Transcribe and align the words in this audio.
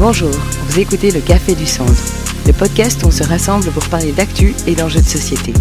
Bonjour, 0.00 0.30
vous 0.30 0.80
écoutez 0.80 1.10
le 1.10 1.20
Café 1.20 1.54
du 1.54 1.66
Centre, 1.66 1.92
le 2.46 2.54
podcast 2.54 3.02
où 3.02 3.08
on 3.08 3.10
se 3.10 3.22
rassemble 3.22 3.70
pour 3.70 3.86
parler 3.90 4.12
d'actu 4.12 4.54
et 4.66 4.74
d'enjeux 4.74 5.02
de 5.02 5.04
société. 5.04 5.52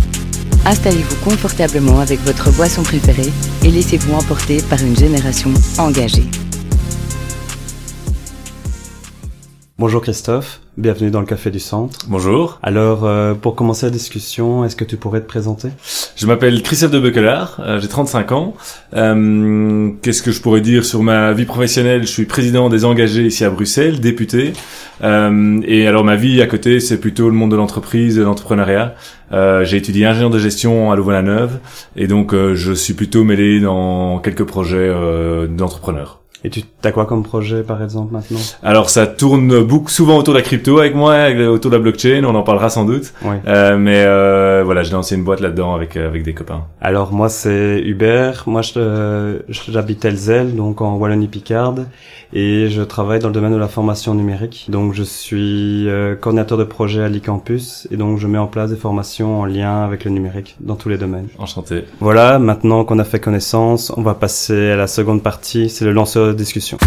Installez-vous 0.65 1.25
confortablement 1.25 1.99
avec 1.99 2.21
votre 2.21 2.49
boisson 2.53 2.81
préférée 2.81 3.33
et 3.65 3.69
laissez-vous 3.69 4.13
emporter 4.13 4.61
par 4.69 4.81
une 4.81 4.95
génération 4.95 5.51
engagée. 5.77 6.23
Bonjour 9.77 10.01
Christophe, 10.01 10.61
bienvenue 10.77 11.11
dans 11.11 11.19
le 11.19 11.25
Café 11.25 11.51
du 11.51 11.59
Centre. 11.59 12.05
Bonjour. 12.07 12.59
Alors, 12.63 13.03
euh, 13.03 13.33
pour 13.33 13.55
commencer 13.55 13.87
la 13.87 13.91
discussion, 13.91 14.63
est-ce 14.63 14.77
que 14.77 14.85
tu 14.85 14.95
pourrais 14.95 15.19
te 15.19 15.27
présenter? 15.27 15.67
Je 16.19 16.25
m'appelle 16.27 16.61
Christophe 16.63 16.91
de 16.91 16.99
Beckelard, 16.99 17.61
euh, 17.61 17.79
j'ai 17.79 17.87
35 17.87 18.33
ans. 18.33 18.53
Euh, 18.93 19.89
Qu'est-ce 20.01 20.21
que 20.21 20.33
je 20.33 20.41
pourrais 20.41 20.59
dire 20.59 20.83
sur 20.83 21.01
ma 21.01 21.31
vie 21.31 21.45
professionnelle? 21.45 22.01
Je 22.01 22.07
suis 22.07 22.25
président 22.25 22.67
des 22.67 22.83
engagés 22.83 23.27
ici 23.27 23.45
à 23.45 23.49
Bruxelles, 23.49 24.01
député. 24.01 24.51
Euh, 25.01 25.61
et 25.63 25.87
alors 25.87 26.03
ma 26.03 26.17
vie 26.17 26.41
à 26.41 26.47
côté, 26.47 26.81
c'est 26.81 26.99
plutôt 26.99 27.29
le 27.29 27.35
monde 27.35 27.51
de 27.51 27.55
l'entreprise, 27.55 28.17
de 28.17 28.23
l'entrepreneuriat. 28.23 28.95
J'ai 29.31 29.77
étudié 29.77 30.07
ingénieur 30.07 30.29
de 30.29 30.39
gestion 30.39 30.91
à 30.91 30.97
Louvain-la-Neuve 30.97 31.59
et 31.95 32.07
donc 32.07 32.35
je 32.35 32.73
suis 32.73 32.95
plutôt 32.95 33.23
mêlé 33.23 33.61
dans 33.61 34.19
quelques 34.19 34.43
projets 34.43 34.91
d'entrepreneurs. 35.47 36.18
Et 36.45 36.49
tu 36.49 36.63
as 36.85 36.91
quoi 36.93 37.05
comme 37.05 37.23
projet 37.23 37.63
par 37.63 37.83
exemple 37.83 38.13
maintenant? 38.13 38.39
Alors 38.63 38.89
ça 38.89 39.07
tourne 39.07 39.61
beaucoup, 39.63 39.89
souvent 39.89 40.17
autour 40.17 40.33
de 40.33 40.39
la 40.39 40.43
crypto 40.43 40.79
avec 40.79 40.95
moi, 40.95 41.13
avec- 41.15 41.49
autour 41.49 41.69
de 41.69 41.75
la 41.75 41.81
blockchain, 41.81 42.23
on 42.25 42.33
en 42.33 42.43
parlera 42.43 42.69
sans 42.69 42.85
doute. 42.85 43.13
Oui. 43.25 43.35
Euh, 43.47 43.77
mais 43.77 44.03
euh, 44.05 44.61
voilà, 44.63 44.83
j'ai 44.83 44.93
lancé 44.93 45.15
une 45.15 45.23
boîte 45.25 45.41
là-dedans 45.41 45.75
avec 45.75 45.97
euh, 45.97 46.07
avec 46.07 46.23
des 46.23 46.33
copains. 46.33 46.63
Alors 46.81 47.11
moi 47.11 47.27
c'est 47.27 47.81
Hubert, 47.81 48.43
moi 48.47 48.61
je, 48.61 48.71
euh, 48.77 49.39
j'habite 49.49 50.05
Elzel, 50.05 50.55
donc 50.55 50.79
en 50.81 50.95
Wallonie-Picarde, 50.95 51.87
et 52.31 52.69
je 52.69 52.81
travaille 52.83 53.19
dans 53.19 53.27
le 53.27 53.33
domaine 53.33 53.53
de 53.53 53.57
la 53.57 53.67
formation 53.67 54.13
numérique. 54.15 54.67
Donc 54.69 54.93
je 54.93 55.03
suis 55.03 55.89
euh, 55.89 56.15
coordinateur 56.15 56.57
de 56.57 56.63
projet 56.63 57.03
à 57.03 57.09
l'e-campus, 57.09 57.87
et 57.91 57.97
donc 57.97 58.17
je 58.17 58.27
mets 58.27 58.37
en 58.37 58.47
place 58.47 58.69
des 58.69 58.77
formations 58.77 59.41
en 59.41 59.45
lien 59.45 59.83
avec 59.83 60.05
le 60.05 60.11
numérique 60.11 60.55
dans 60.61 60.75
tous 60.75 60.87
les 60.87 60.97
domaines. 60.97 61.27
Enchanté. 61.37 61.83
Voilà, 61.99 62.39
maintenant 62.39 62.85
qu'on 62.85 62.99
a 62.99 63.03
fait 63.03 63.19
connaissance, 63.19 63.91
on 63.97 64.03
va 64.03 64.13
passer 64.13 64.69
à 64.69 64.77
la 64.77 64.87
seconde 64.87 65.21
partie, 65.21 65.69
c'est 65.69 65.83
le 65.83 65.91
lanceur 65.91 66.28
discussion. 66.35 66.77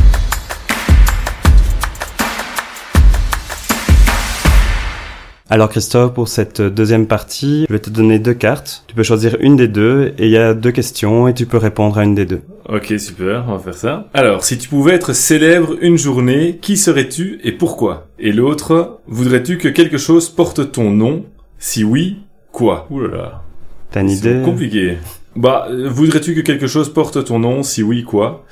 Alors 5.51 5.69
Christophe, 5.69 6.15
pour 6.15 6.29
cette 6.29 6.63
deuxième 6.63 7.07
partie, 7.07 7.67
je 7.69 7.73
vais 7.75 7.79
te 7.79 7.91
donner 7.91 8.19
deux 8.19 8.33
cartes. 8.33 8.85
Tu 8.87 8.95
peux 8.95 9.03
choisir 9.03 9.37
une 9.41 9.55
des 9.57 9.69
deux 9.69 10.15
et 10.17 10.25
il 10.25 10.31
y 10.31 10.39
a 10.39 10.55
deux 10.55 10.71
questions 10.73 11.29
et 11.29 11.35
tu 11.35 11.45
peux 11.45 11.59
répondre 11.59 11.99
à 11.99 12.05
une 12.05 12.15
des 12.15 12.25
deux. 12.25 12.41
Ok, 12.71 12.95
super, 12.99 13.45
on 13.49 13.57
va 13.57 13.59
faire 13.59 13.75
ça. 13.75 14.09
Alors, 14.15 14.45
si 14.45 14.57
tu 14.57 14.71
pouvais 14.71 14.93
être 14.95 15.13
célèbre 15.13 15.75
une 15.83 15.99
journée, 15.99 16.59
qui 16.63 16.79
serais-tu 16.79 17.39
et 17.45 17.53
pourquoi? 17.53 18.07
Et 18.19 18.33
l'autre, 18.33 19.01
voudrais-tu 19.09 19.59
que 19.59 19.69
quelque 19.69 19.99
chose 19.99 20.31
porte 20.31 20.73
ton 20.73 20.91
nom? 20.91 21.27
Si 21.59 21.85
oui, 21.85 22.21
quoi? 22.51 22.87
Ouh 22.91 23.01
là 23.01 23.09
là, 23.17 23.43
T'as 23.91 24.01
une 24.01 24.09
c'est 24.09 24.31
idée? 24.31 24.43
compliqué. 24.43 24.97
Bah, 25.35 25.69
voudrais-tu 25.71 26.35
que 26.35 26.41
quelque 26.41 26.67
chose 26.67 26.93
porte 26.93 27.25
ton 27.25 27.39
nom 27.39 27.63
Si 27.63 27.83
oui, 27.83 28.05
quoi? 28.05 28.45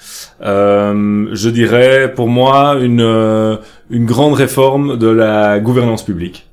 Euh, 0.42 1.28
Je 1.32 1.50
dirais, 1.50 2.12
pour 2.14 2.28
moi, 2.28 2.76
une 2.80 3.02
euh, 3.02 3.56
une 3.90 4.06
grande 4.06 4.34
réforme 4.34 4.96
de 4.96 5.08
la 5.08 5.60
gouvernance 5.60 6.04
publique. 6.04 6.49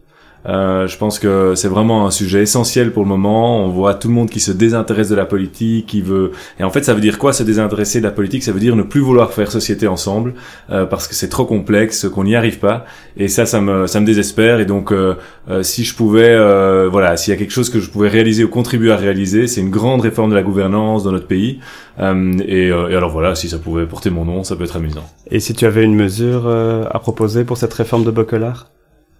Euh, 0.47 0.87
je 0.87 0.97
pense 0.97 1.19
que 1.19 1.55
c'est 1.55 1.67
vraiment 1.67 2.05
un 2.07 2.11
sujet 2.11 2.41
essentiel 2.41 2.91
pour 2.91 3.03
le 3.03 3.09
moment. 3.09 3.65
On 3.65 3.69
voit 3.69 3.93
tout 3.93 4.07
le 4.07 4.13
monde 4.13 4.29
qui 4.29 4.39
se 4.39 4.51
désintéresse 4.51 5.09
de 5.09 5.15
la 5.15 5.25
politique, 5.25 5.87
qui 5.87 6.01
veut. 6.01 6.31
Et 6.59 6.63
en 6.63 6.69
fait, 6.69 6.83
ça 6.83 6.93
veut 6.93 7.01
dire 7.01 7.17
quoi 7.17 7.33
se 7.33 7.43
désintéresser 7.43 7.99
de 7.99 8.05
la 8.05 8.11
politique? 8.11 8.43
Ça 8.43 8.51
veut 8.51 8.59
dire 8.59 8.75
ne 8.75 8.83
plus 8.83 9.01
vouloir 9.01 9.33
faire 9.33 9.51
société 9.51 9.87
ensemble 9.87 10.33
euh, 10.69 10.85
parce 10.85 11.07
que 11.07 11.15
c'est 11.15 11.29
trop 11.29 11.45
complexe, 11.45 12.07
qu'on 12.07 12.23
n'y 12.23 12.35
arrive 12.35 12.59
pas. 12.59 12.85
Et 13.17 13.27
ça, 13.27 13.45
ça 13.45 13.61
me 13.61 13.87
ça 13.87 13.99
me 13.99 14.05
désespère. 14.05 14.59
Et 14.59 14.65
donc, 14.65 14.91
euh, 14.91 15.15
euh, 15.49 15.63
si 15.63 15.83
je 15.83 15.95
pouvais, 15.95 16.29
euh, 16.29 16.87
voilà, 16.89 17.17
s'il 17.17 17.33
y 17.33 17.35
a 17.35 17.39
quelque 17.39 17.51
chose 17.51 17.69
que 17.69 17.79
je 17.79 17.89
pouvais 17.89 18.09
réaliser 18.09 18.43
ou 18.43 18.49
contribuer 18.49 18.91
à 18.91 18.97
réaliser, 18.97 19.47
c'est 19.47 19.61
une 19.61 19.71
grande 19.71 20.02
réforme 20.02 20.30
de 20.30 20.36
la 20.36 20.43
gouvernance 20.43 21.03
dans 21.03 21.11
notre 21.11 21.27
pays. 21.27 21.59
Et, 21.99 22.67
et 22.67 22.71
alors 22.71 23.09
voilà, 23.09 23.33
si 23.33 23.49
ça 23.49 23.57
pouvait 23.57 23.87
porter 23.87 24.11
mon 24.11 24.23
nom, 24.23 24.43
ça 24.43 24.55
peut 24.55 24.65
être 24.65 24.75
amusant. 24.75 25.03
Et 25.31 25.39
si 25.39 25.53
tu 25.55 25.65
avais 25.65 25.83
une 25.83 25.95
mesure 25.95 26.47
à 26.47 26.99
proposer 26.99 27.43
pour 27.43 27.57
cette 27.57 27.73
réforme 27.73 28.03
de 28.03 28.11
Bockelard 28.11 28.67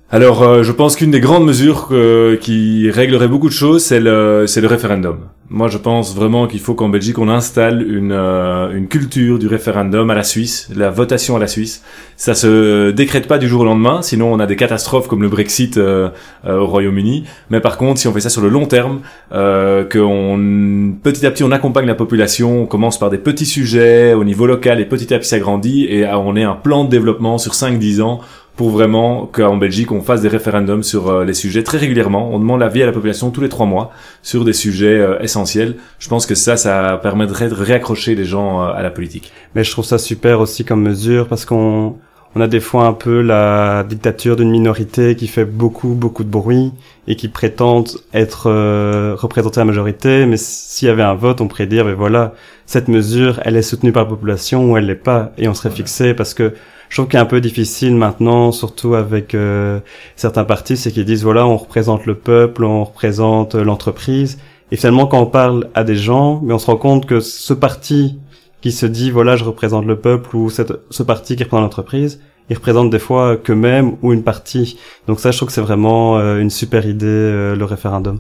Alors, 0.09 0.41
euh, 0.41 0.63
je 0.63 0.72
pense 0.72 0.95
qu'une 0.95 1.12
des 1.12 1.19
grandes 1.19 1.45
mesures 1.45 1.90
euh, 1.91 2.38
qui 2.38 2.90
réglerait 2.90 3.28
beaucoup 3.28 3.50
de 3.50 3.53
choses, 3.53 3.84
c'est 3.84 4.00
le, 4.00 4.45
c'est 4.47 4.62
le 4.62 4.68
référendum. 4.68 5.18
Moi, 5.50 5.69
je 5.69 5.78
pense 5.78 6.13
vraiment 6.13 6.45
qu'il 6.45 6.59
faut 6.59 6.73
qu'en 6.73 6.90
Belgique, 6.90 7.19
on 7.19 7.29
installe 7.29 7.81
une, 7.81 8.12
euh, 8.12 8.75
une 8.75 8.90
culture 8.90 9.40
du 9.40 9.47
référendum 9.47 10.09
à 10.09 10.16
la 10.16 10.23
Suisse, 10.23 10.69
la 10.75 10.90
votation 10.90 11.38
à 11.38 11.40
la 11.40 11.47
Suisse. 11.47 11.84
Ça 12.17 12.35
se 12.35 12.91
décrète 12.91 13.28
pas 13.28 13.38
du 13.38 13.47
jour 13.47 13.62
au 13.62 13.63
lendemain, 13.66 14.01
sinon 14.01 14.34
on 14.34 14.40
a 14.40 14.46
des 14.46 14.57
catastrophes 14.57 15.07
comme 15.07 15.22
le 15.22 15.29
Brexit 15.29 15.78
euh, 15.78 16.09
euh, 16.46 16.59
au 16.59 16.67
Royaume-Uni. 16.67 17.23
Mais 17.50 17.62
par 17.62 17.78
contre, 17.78 18.00
si 18.00 18.09
on 18.09 18.13
fait 18.13 18.19
ça 18.19 18.29
sur 18.29 18.41
le 18.41 18.50
long 18.50 18.66
terme, 18.66 19.00
euh, 19.31 19.85
qu'on 19.85 20.96
petit 21.01 21.25
à 21.25 21.31
petit 21.31 21.46
on 21.46 21.51
accompagne 21.51 21.85
la 21.85 21.96
population, 21.96 22.63
on 22.63 22.66
commence 22.66 23.00
par 23.00 23.09
des 23.09 23.17
petits 23.17 23.46
sujets 23.46 24.13
au 24.13 24.25
niveau 24.25 24.47
local 24.47 24.81
et 24.81 24.85
petit 24.85 25.13
à 25.13 25.19
petit 25.19 25.29
ça 25.29 25.40
grandit 25.40 25.85
et 25.85 26.06
on 26.07 26.35
est 26.35 26.44
un 26.44 26.56
plan 26.56 26.84
de 26.84 26.90
développement 26.90 27.38
sur 27.38 27.53
5-10 27.53 28.01
ans 28.01 28.19
pour 28.57 28.72
vraiment 28.72 29.28
qu'en 29.28 29.56
Belgique 29.56 29.91
on 29.91 30.01
fasse 30.01 30.22
des 30.22 30.28
référendums 30.28 30.84
sur 30.84 31.07
euh, 31.07 31.23
les 31.23 31.35
sujets 31.35 31.63
très 31.63 31.78
régulièrement. 31.78 32.29
On 32.34 32.40
demande 32.40 32.59
l'avis 32.59 32.84
à 32.84 32.88
la 32.88 32.91
population 32.91 33.29
tous 33.29 33.40
les 33.40 33.50
trois 33.50 33.68
mois 33.68 33.91
sur 34.23 34.44
des 34.44 34.51
sujets 34.53 35.00
euh, 35.00 35.19
essentiels. 35.19 35.75
Je 36.00 36.09
pense 36.09 36.25
que 36.25 36.35
ça, 36.35 36.57
ça 36.57 37.00
permettrait 37.01 37.50
de 37.50 37.53
réaccrocher 37.53 38.16
les 38.16 38.25
gens 38.25 38.62
euh, 38.62 38.73
à 38.73 38.81
la 38.81 38.90
politique. 38.90 39.31
Mais 39.56 39.63
je 39.63 39.72
trouve 39.72 39.85
ça 39.85 40.00
super 40.00 40.41
aussi 40.41 40.66
comme 40.66 40.81
mesure 40.81 41.28
parce 41.28 41.46
qu'on 41.46 41.96
on 42.35 42.41
a 42.41 42.47
des 42.47 42.59
fois 42.59 42.85
un 42.85 42.94
peu 42.94 43.22
la 43.22 43.84
dictature 43.84 44.35
d'une 44.35 44.50
minorité 44.50 45.16
qui 45.16 45.28
fait 45.28 45.46
beaucoup 45.46 45.94
beaucoup 45.94 46.23
de 46.23 46.29
bruit 46.29 46.72
et 47.07 47.16
qui 47.16 47.29
prétendent 47.29 47.91
être 48.13 48.50
euh, 48.50 49.16
représenter 49.17 49.59
la 49.59 49.66
majorité. 49.66 50.25
Mais 50.25 50.38
s'il 50.38 50.88
y 50.88 50.91
avait 50.91 51.03
un 51.03 51.16
vote, 51.16 51.41
on 51.41 51.47
pourrait 51.47 51.67
dire, 51.67 51.85
mais 51.85 51.94
voilà, 51.94 52.34
cette 52.66 52.88
mesure, 52.88 53.40
elle 53.46 53.56
est 53.56 53.62
soutenue 53.62 53.91
par 53.91 54.03
la 54.03 54.09
population 54.09 54.72
ou 54.72 54.78
elle 54.78 54.88
l'est 54.88 54.96
pas, 54.96 55.31
et 55.38 55.47
on 55.47 55.53
serait 55.53 55.72
fixé 55.72 56.13
parce 56.13 56.34
que 56.34 56.53
je 56.89 56.95
trouve 56.95 57.07
qu'il 57.07 57.17
est 57.17 57.21
un 57.21 57.25
peu 57.25 57.41
difficile 57.41 57.95
maintenant, 57.95 58.51
surtout 58.51 58.95
avec 58.95 59.35
euh, 59.35 59.79
certains 60.15 60.45
partis, 60.45 60.77
c'est 60.77 60.91
qu'ils 60.91 61.05
disent 61.05 61.23
voilà, 61.23 61.45
on 61.45 61.57
représente 61.57 62.05
le 62.05 62.15
peuple, 62.15 62.63
on 62.63 62.83
représente 62.83 63.55
euh, 63.55 63.63
l'entreprise, 63.63 64.39
et 64.71 64.77
finalement 64.77 65.07
quand 65.07 65.21
on 65.21 65.25
parle 65.25 65.69
à 65.73 65.83
des 65.83 65.95
gens, 65.95 66.41
mais 66.43 66.53
on 66.53 66.59
se 66.59 66.67
rend 66.67 66.77
compte 66.77 67.05
que 67.05 67.19
ce 67.19 67.53
parti 67.53 68.19
qui 68.61 68.71
se 68.71 68.85
dit 68.85 69.11
voilà 69.11 69.35
je 69.35 69.43
représente 69.43 69.85
le 69.85 69.97
peuple 69.97 70.35
ou 70.35 70.49
ce 70.49 71.03
parti 71.03 71.35
qui 71.35 71.43
représente 71.43 71.63
l'entreprise, 71.63 72.19
il 72.49 72.55
représente 72.55 72.89
des 72.89 72.99
fois 72.99 73.37
qu'eux-mêmes 73.37 73.97
ou 74.01 74.13
une 74.13 74.23
partie. 74.23 74.77
Donc 75.07 75.19
ça 75.19 75.31
je 75.31 75.37
trouve 75.37 75.47
que 75.47 75.53
c'est 75.53 75.61
vraiment 75.61 76.17
euh, 76.17 76.39
une 76.39 76.49
super 76.49 76.85
idée 76.85 77.05
euh, 77.07 77.55
le 77.55 77.65
référendum. 77.65 78.19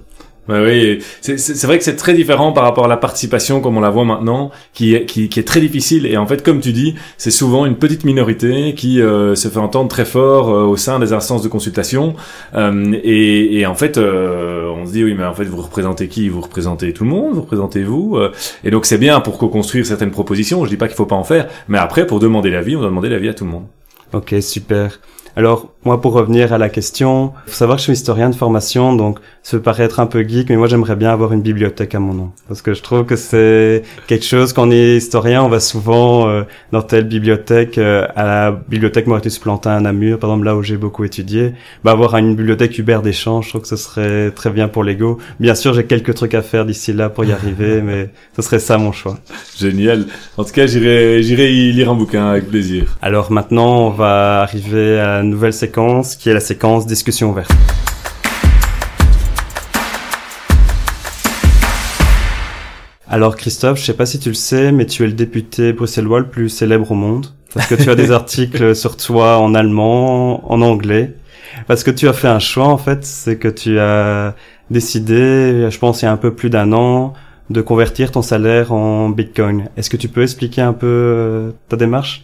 Ouais, 0.49 0.63
oui, 0.63 1.03
c'est 1.21 1.65
vrai 1.65 1.77
que 1.77 1.83
c'est 1.83 1.97
très 1.97 2.13
différent 2.13 2.53
par 2.53 2.63
rapport 2.63 2.85
à 2.85 2.87
la 2.87 2.95
participation 2.95 3.59
comme 3.59 3.75
on 3.75 3.81
la 3.81 3.89
voit 3.89 4.05
maintenant, 4.05 4.51
qui 4.73 4.95
est, 4.95 5.05
qui, 5.05 5.27
qui 5.27 5.39
est 5.39 5.43
très 5.43 5.59
difficile. 5.59 6.05
Et 6.05 6.15
en 6.15 6.25
fait, 6.25 6.41
comme 6.41 6.61
tu 6.61 6.71
dis, 6.71 6.95
c'est 7.17 7.31
souvent 7.31 7.65
une 7.65 7.75
petite 7.75 8.05
minorité 8.05 8.73
qui 8.73 9.01
euh, 9.01 9.35
se 9.35 9.49
fait 9.49 9.59
entendre 9.59 9.89
très 9.89 10.05
fort 10.05 10.49
euh, 10.49 10.63
au 10.63 10.77
sein 10.77 10.99
des 10.99 11.11
instances 11.11 11.41
de 11.43 11.49
consultation. 11.49 12.15
Euh, 12.55 12.93
et, 13.03 13.59
et 13.59 13.65
en 13.65 13.75
fait, 13.75 13.97
euh, 13.97 14.69
on 14.69 14.85
se 14.85 14.93
dit 14.93 15.03
oui, 15.03 15.15
mais 15.17 15.25
en 15.25 15.33
fait, 15.33 15.45
vous 15.45 15.61
représentez 15.61 16.07
qui? 16.07 16.29
Vous 16.29 16.41
représentez 16.41 16.93
tout 16.93 17.03
le 17.03 17.09
monde? 17.09 17.33
Vous 17.33 17.41
représentez 17.41 17.83
vous? 17.83 18.15
Euh, 18.15 18.31
Et 18.63 18.71
donc, 18.71 18.85
c'est 18.85 18.97
bien 18.97 19.19
pour 19.19 19.37
co-construire 19.37 19.85
certaines 19.85 20.11
propositions. 20.11 20.63
Je 20.63 20.69
dis 20.69 20.77
pas 20.77 20.87
qu'il 20.87 20.95
faut 20.95 21.05
pas 21.05 21.15
en 21.15 21.23
faire, 21.23 21.47
mais 21.67 21.77
après, 21.77 22.07
pour 22.07 22.19
demander 22.19 22.49
l'avis, 22.51 22.75
on 22.75 22.79
doit 22.79 22.89
demander 22.89 23.09
l'avis 23.09 23.29
à 23.29 23.33
tout 23.33 23.43
le 23.43 23.51
monde. 23.51 23.65
Ok, 24.13 24.33
super. 24.39 24.99
Alors, 25.35 25.73
moi, 25.87 26.01
pour 26.01 26.11
revenir 26.11 26.51
à 26.51 26.57
la 26.57 26.67
question, 26.67 27.31
faut 27.45 27.53
savoir 27.53 27.77
que 27.77 27.79
je 27.79 27.83
suis 27.85 27.93
historien 27.93 28.29
de 28.29 28.35
formation, 28.35 28.93
donc 28.93 29.19
ça 29.41 29.55
peut 29.55 29.63
paraître 29.63 30.01
un 30.01 30.05
peu 30.05 30.21
geek, 30.27 30.49
mais 30.49 30.57
moi, 30.57 30.67
j'aimerais 30.67 30.97
bien 30.97 31.11
avoir 31.11 31.31
une 31.31 31.41
bibliothèque 31.41 31.95
à 31.95 31.99
mon 31.99 32.13
nom. 32.13 32.31
Parce 32.49 32.61
que 32.61 32.73
je 32.73 32.81
trouve 32.83 33.05
que 33.05 33.15
c'est 33.15 33.83
quelque 34.07 34.25
chose, 34.25 34.51
quand 34.51 34.67
on 34.67 34.71
est 34.71 34.97
historien, 34.97 35.41
on 35.43 35.47
va 35.47 35.61
souvent 35.61 36.27
euh, 36.27 36.43
dans 36.73 36.81
telle 36.81 37.05
bibliothèque, 37.05 37.77
euh, 37.77 38.05
à 38.17 38.25
la 38.25 38.51
bibliothèque 38.51 39.07
Mauritius 39.07 39.39
Plantin 39.39 39.77
à 39.77 39.79
Namur, 39.79 40.19
par 40.19 40.29
exemple, 40.29 40.45
là 40.45 40.57
où 40.57 40.61
j'ai 40.61 40.75
beaucoup 40.75 41.05
étudié, 41.05 41.53
bah, 41.85 41.91
avoir 41.91 42.17
une 42.17 42.35
bibliothèque 42.35 42.77
Hubert 42.77 43.01
Deschamps, 43.01 43.41
je 43.41 43.47
trouve 43.47 43.61
que 43.61 43.69
ce 43.69 43.77
serait 43.77 44.31
très 44.31 44.49
bien 44.49 44.67
pour 44.67 44.83
l'ego. 44.83 45.19
Bien 45.39 45.55
sûr, 45.55 45.73
j'ai 45.73 45.85
quelques 45.85 46.15
trucs 46.15 46.33
à 46.33 46.41
faire 46.41 46.65
d'ici 46.65 46.91
là 46.91 47.07
pour 47.07 47.23
y 47.23 47.31
arriver, 47.31 47.81
mais 47.87 48.09
ce 48.35 48.41
serait 48.41 48.59
ça 48.59 48.77
mon 48.77 48.91
choix. 48.91 49.17
Génial. 49.57 50.07
En 50.35 50.43
tout 50.43 50.51
cas, 50.51 50.67
j'irai 50.67 51.23
j'irai 51.23 51.53
y 51.53 51.71
lire 51.71 51.89
un 51.89 51.95
bouquin 51.95 52.27
avec 52.27 52.49
plaisir. 52.49 52.97
Alors 53.01 53.31
maintenant, 53.31 53.87
on 53.87 53.91
va 53.91 54.41
arriver 54.41 54.99
à 54.99 55.07
la 55.17 55.23
nouvelle 55.23 55.53
séquence 55.53 55.76
qui 56.19 56.29
est 56.29 56.33
la 56.33 56.39
séquence 56.39 56.87
discussion 56.87 57.29
ouverte. 57.29 57.51
Alors 63.07 63.35
Christophe, 63.35 63.79
je 63.79 63.85
sais 63.85 63.93
pas 63.93 64.07
si 64.07 64.17
tu 64.17 64.29
le 64.29 64.35
sais, 64.35 64.71
mais 64.71 64.87
tu 64.87 65.03
es 65.03 65.07
le 65.07 65.13
député 65.13 65.73
bruxellois 65.73 66.19
le 66.19 66.27
plus 66.27 66.49
célèbre 66.49 66.91
au 66.91 66.95
monde. 66.95 67.27
Parce 67.53 67.67
que 67.67 67.75
tu 67.75 67.91
as 67.91 67.95
des 67.95 68.11
articles 68.21 68.75
sur 68.75 68.97
toi 68.97 69.37
en 69.37 69.53
allemand, 69.53 70.51
en 70.51 70.61
anglais. 70.61 71.13
Parce 71.67 71.83
que 71.83 71.91
tu 71.91 72.07
as 72.07 72.13
fait 72.13 72.27
un 72.27 72.39
choix 72.39 72.67
en 72.67 72.77
fait, 72.77 73.05
c'est 73.05 73.37
que 73.37 73.47
tu 73.47 73.79
as 73.79 74.35
décidé, 74.71 75.67
je 75.69 75.77
pense 75.77 76.01
il 76.01 76.05
y 76.05 76.07
a 76.07 76.11
un 76.11 76.17
peu 76.17 76.33
plus 76.33 76.49
d'un 76.49 76.73
an, 76.73 77.13
de 77.51 77.61
convertir 77.61 78.11
ton 78.11 78.23
salaire 78.23 78.73
en 78.73 79.09
bitcoin. 79.09 79.69
Est-ce 79.77 79.91
que 79.91 79.97
tu 79.97 80.09
peux 80.09 80.23
expliquer 80.23 80.61
un 80.61 80.73
peu 80.73 80.87
euh, 80.87 81.51
ta 81.69 81.77
démarche? 81.77 82.23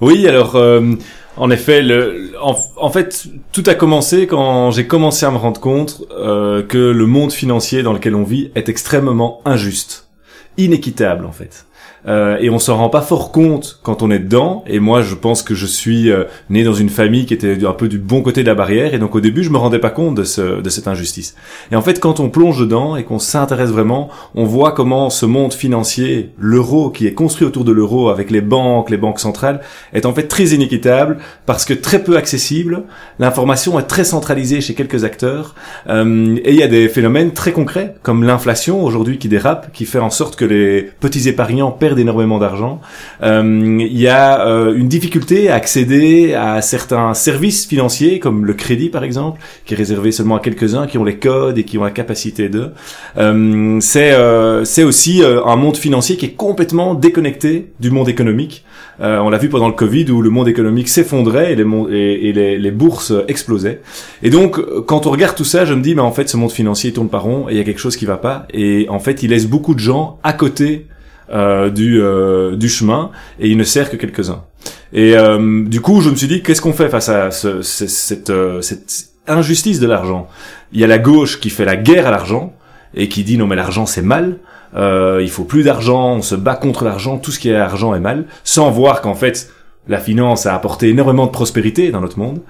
Oui, 0.00 0.26
alors 0.26 0.56
euh, 0.56 0.94
En 1.36 1.50
effet, 1.50 1.82
le, 1.82 2.32
en, 2.40 2.90
fait, 2.90 3.26
tout 3.52 3.64
a 3.66 3.74
commencé 3.74 4.26
quand 4.26 4.70
j'ai 4.70 4.86
commencé 4.86 5.26
à 5.26 5.30
me 5.30 5.36
rendre 5.36 5.60
compte 5.60 6.02
euh, 6.12 6.62
que 6.62 6.78
le 6.78 7.06
monde 7.06 7.30
financier 7.30 7.82
dans 7.82 7.92
lequel 7.92 8.14
on 8.14 8.24
vit 8.24 8.50
est 8.54 8.70
extrêmement 8.70 9.42
injuste, 9.44 10.08
inéquitable 10.56 11.26
en 11.26 11.32
fait. 11.32 11.66
Euh, 12.06 12.36
et 12.40 12.50
on 12.50 12.58
s'en 12.58 12.76
rend 12.76 12.88
pas 12.88 13.00
fort 13.00 13.32
compte 13.32 13.80
quand 13.82 14.02
on 14.02 14.10
est 14.10 14.18
dedans. 14.18 14.64
Et 14.66 14.78
moi, 14.78 15.02
je 15.02 15.14
pense 15.14 15.42
que 15.42 15.54
je 15.54 15.66
suis 15.66 16.10
euh, 16.10 16.24
né 16.50 16.62
dans 16.62 16.74
une 16.74 16.88
famille 16.88 17.26
qui 17.26 17.34
était 17.34 17.64
un 17.64 17.72
peu 17.72 17.88
du 17.88 17.98
bon 17.98 18.22
côté 18.22 18.42
de 18.42 18.48
la 18.48 18.54
barrière, 18.54 18.94
et 18.94 18.98
donc 18.98 19.14
au 19.14 19.20
début, 19.20 19.42
je 19.42 19.50
me 19.50 19.58
rendais 19.58 19.78
pas 19.78 19.90
compte 19.90 20.14
de, 20.14 20.24
ce, 20.24 20.60
de 20.60 20.68
cette 20.68 20.88
injustice. 20.88 21.34
Et 21.72 21.76
en 21.76 21.82
fait, 21.82 22.00
quand 22.00 22.20
on 22.20 22.28
plonge 22.28 22.60
dedans 22.60 22.96
et 22.96 23.04
qu'on 23.04 23.18
s'intéresse 23.18 23.70
vraiment, 23.70 24.08
on 24.34 24.44
voit 24.44 24.72
comment 24.72 25.10
ce 25.10 25.26
monde 25.26 25.52
financier, 25.52 26.32
l'euro, 26.38 26.90
qui 26.90 27.06
est 27.06 27.14
construit 27.14 27.46
autour 27.46 27.64
de 27.64 27.72
l'euro 27.72 28.08
avec 28.08 28.30
les 28.30 28.40
banques, 28.40 28.90
les 28.90 28.96
banques 28.96 29.20
centrales, 29.20 29.60
est 29.92 30.06
en 30.06 30.12
fait 30.12 30.28
très 30.28 30.46
inéquitable 30.48 31.18
parce 31.46 31.64
que 31.64 31.74
très 31.74 32.02
peu 32.02 32.16
accessible. 32.16 32.84
L'information 33.18 33.78
est 33.78 33.84
très 33.84 34.04
centralisée 34.04 34.60
chez 34.60 34.74
quelques 34.74 35.04
acteurs, 35.04 35.54
euh, 35.88 36.36
et 36.44 36.52
il 36.52 36.56
y 36.56 36.62
a 36.62 36.68
des 36.68 36.88
phénomènes 36.88 37.32
très 37.32 37.52
concrets 37.52 37.94
comme 38.02 38.24
l'inflation 38.24 38.84
aujourd'hui 38.84 39.18
qui 39.18 39.28
dérape, 39.28 39.72
qui 39.72 39.84
fait 39.84 39.98
en 39.98 40.10
sorte 40.10 40.36
que 40.36 40.44
les 40.44 40.82
petits 41.00 41.28
épargnants 41.28 41.70
perdent 41.70 41.95
énormément 41.98 42.38
d'argent. 42.38 42.80
Euh, 43.22 43.78
il 43.80 43.98
y 43.98 44.08
a 44.08 44.46
euh, 44.46 44.74
une 44.74 44.88
difficulté 44.88 45.48
à 45.48 45.54
accéder 45.54 46.34
à 46.34 46.60
certains 46.62 47.14
services 47.14 47.66
financiers, 47.66 48.18
comme 48.18 48.44
le 48.44 48.54
crédit 48.54 48.88
par 48.88 49.04
exemple, 49.04 49.40
qui 49.64 49.74
est 49.74 49.76
réservé 49.76 50.12
seulement 50.12 50.36
à 50.36 50.40
quelques-uns 50.40 50.86
qui 50.86 50.98
ont 50.98 51.04
les 51.04 51.16
codes 51.16 51.58
et 51.58 51.64
qui 51.64 51.78
ont 51.78 51.84
la 51.84 51.90
capacité 51.90 52.48
de. 52.48 52.70
Euh, 53.16 53.78
c'est 53.80 54.16
c'est 54.64 54.84
aussi 54.84 55.22
un 55.24 55.56
monde 55.56 55.76
financier 55.76 56.16
qui 56.16 56.26
est 56.26 56.36
complètement 56.36 56.94
déconnecté 56.94 57.72
du 57.80 57.90
monde 57.90 58.08
économique. 58.08 58.64
on 59.00 59.28
l'a 59.30 59.38
vu 59.38 59.48
pendant 59.48 59.68
le 59.68 59.74
Covid 59.74 60.10
où 60.10 60.22
le 60.22 60.30
monde 60.30 60.48
économique 60.48 60.88
s'effondrait 60.88 61.52
et, 61.52 61.56
les, 61.56 62.58
les, 62.58 62.70
bourses 62.70 63.12
explosaient. 63.28 63.80
Et 64.22 64.30
donc, 64.30 64.60
quand 64.86 65.06
on 65.06 65.10
regarde 65.10 65.36
tout 65.36 65.44
ça, 65.44 65.64
je 65.64 65.74
me 65.74 65.82
dis, 65.82 65.94
mais 65.94 66.02
en 66.02 66.12
fait, 66.12 66.28
ce 66.28 66.36
monde 66.36 66.52
financier 66.52 66.92
tourne 66.92 67.08
pas 67.08 67.18
rond 67.18 67.48
et 67.48 67.52
il 67.52 67.58
y 67.58 67.60
a 67.60 67.64
quelque 67.64 67.80
chose 67.80 67.96
qui 67.96 68.06
va 68.06 68.16
pas. 68.16 68.46
Et 68.52 68.86
en 68.88 68.98
fait, 68.98 69.22
il 69.22 69.30
laisse 69.30 69.46
beaucoup 69.46 69.74
de 69.74 69.80
gens 69.80 70.18
à 70.22 70.32
côté 70.32 70.86
euh, 71.30 71.70
du, 71.70 72.00
euh, 72.00 72.56
du 72.56 72.68
chemin 72.68 73.10
et 73.40 73.48
il 73.48 73.56
ne 73.56 73.64
sert 73.64 73.90
que 73.90 73.96
quelques-uns. 73.96 74.44
Et 74.92 75.16
euh, 75.16 75.64
du 75.64 75.80
coup, 75.80 76.00
je 76.00 76.10
me 76.10 76.16
suis 76.16 76.28
dit, 76.28 76.42
qu'est-ce 76.42 76.60
qu'on 76.60 76.72
fait 76.72 76.88
face 76.88 77.08
à 77.08 77.30
ce, 77.30 77.62
cette, 77.62 78.32
cette 78.60 79.10
injustice 79.26 79.80
de 79.80 79.86
l'argent? 79.86 80.28
Il 80.72 80.80
y 80.80 80.84
a 80.84 80.86
la 80.86 80.98
gauche 80.98 81.40
qui 81.40 81.50
fait 81.50 81.64
la 81.64 81.76
guerre 81.76 82.06
à 82.06 82.10
l'argent 82.10 82.54
et 82.94 83.08
qui 83.08 83.24
dit 83.24 83.38
non 83.38 83.46
mais 83.46 83.56
l'argent 83.56 83.86
c'est 83.86 84.02
mal, 84.02 84.38
euh, 84.74 85.20
il 85.22 85.30
faut 85.30 85.44
plus 85.44 85.62
d'argent, 85.62 86.14
on 86.16 86.22
se 86.22 86.34
bat 86.34 86.56
contre 86.56 86.84
l'argent, 86.84 87.18
tout 87.18 87.30
ce 87.30 87.38
qui 87.38 87.50
est 87.50 87.56
argent 87.56 87.94
est 87.94 88.00
mal, 88.00 88.24
sans 88.44 88.70
voir 88.70 89.00
qu'en 89.00 89.14
fait 89.14 89.50
la 89.88 89.98
finance 89.98 90.46
a 90.46 90.54
apporté 90.54 90.88
énormément 90.88 91.26
de 91.26 91.30
prospérité 91.30 91.90
dans 91.90 92.00
notre 92.00 92.18
monde. 92.18 92.40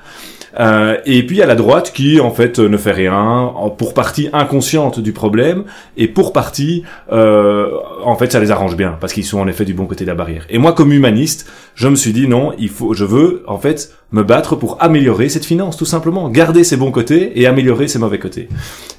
Euh, 0.59 0.97
et 1.05 1.27
puis 1.27 1.43
a 1.43 1.47
la 1.47 1.55
droite 1.55 1.93
qui 1.95 2.21
en 2.21 2.31
fait 2.31 2.59
ne 2.59 2.77
fait 2.77 2.93
rien, 2.93 3.53
pour 3.77 3.95
partie 3.95 4.29
inconsciente 4.33 5.01
du 5.01 5.13
problème, 5.13 5.65
et 5.97 6.09
pour 6.09 6.33
partie 6.33 6.83
euh, 7.13 7.71
en 8.05 8.17
fait 8.17 8.33
ça 8.33 8.41
les 8.41 8.51
arrange 8.51 8.77
bien 8.77 8.97
parce 9.01 9.13
qu'ils 9.13 9.25
sont 9.25 9.39
en 9.39 9.49
effet 9.49 9.65
du 9.65 9.75
bon 9.75 9.87
côté 9.87 10.05
de 10.05 10.11
la 10.11 10.15
barrière. 10.15 10.47
Et 10.49 10.59
moi 10.59 10.73
comme 10.73 10.93
humaniste, 10.93 11.51
je 11.75 11.89
me 11.89 11.97
suis 11.97 12.13
dit 12.13 12.29
non, 12.29 12.53
il 12.59 12.69
faut, 12.69 12.95
je 12.95 13.05
veux 13.05 13.45
en 13.47 13.59
fait 13.59 13.93
me 14.13 14.23
battre 14.23 14.57
pour 14.57 14.83
améliorer 14.83 15.29
cette 15.29 15.45
finance 15.45 15.77
tout 15.77 15.85
simplement, 15.85 16.29
garder 16.29 16.65
ses 16.65 16.77
bons 16.77 16.93
côtés 16.93 17.41
et 17.41 17.47
améliorer 17.47 17.89
ses 17.89 17.99
mauvais 17.99 18.19
côtés. 18.19 18.49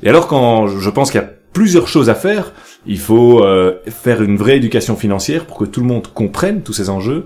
Et 0.04 0.09
alors 0.09 0.27
quand 0.27 0.68
je 0.68 0.89
pense 0.89 1.12
qu'il 1.12 1.21
y 1.21 1.24
a 1.24 1.30
plusieurs 1.54 1.88
choses 1.88 2.09
à 2.09 2.15
faire, 2.15 2.54
il 2.88 3.00
faut 3.00 3.44
euh, 3.44 3.75
faire 3.88 4.22
une 4.22 4.38
vraie 4.38 4.57
éducation 4.57 4.95
financière 4.95 5.45
pour 5.45 5.57
que 5.57 5.66
tout 5.66 5.81
le 5.81 5.88
monde 5.88 6.07
comprenne 6.07 6.62
tous 6.63 6.74
ces 6.74 6.89
enjeux. 6.89 7.25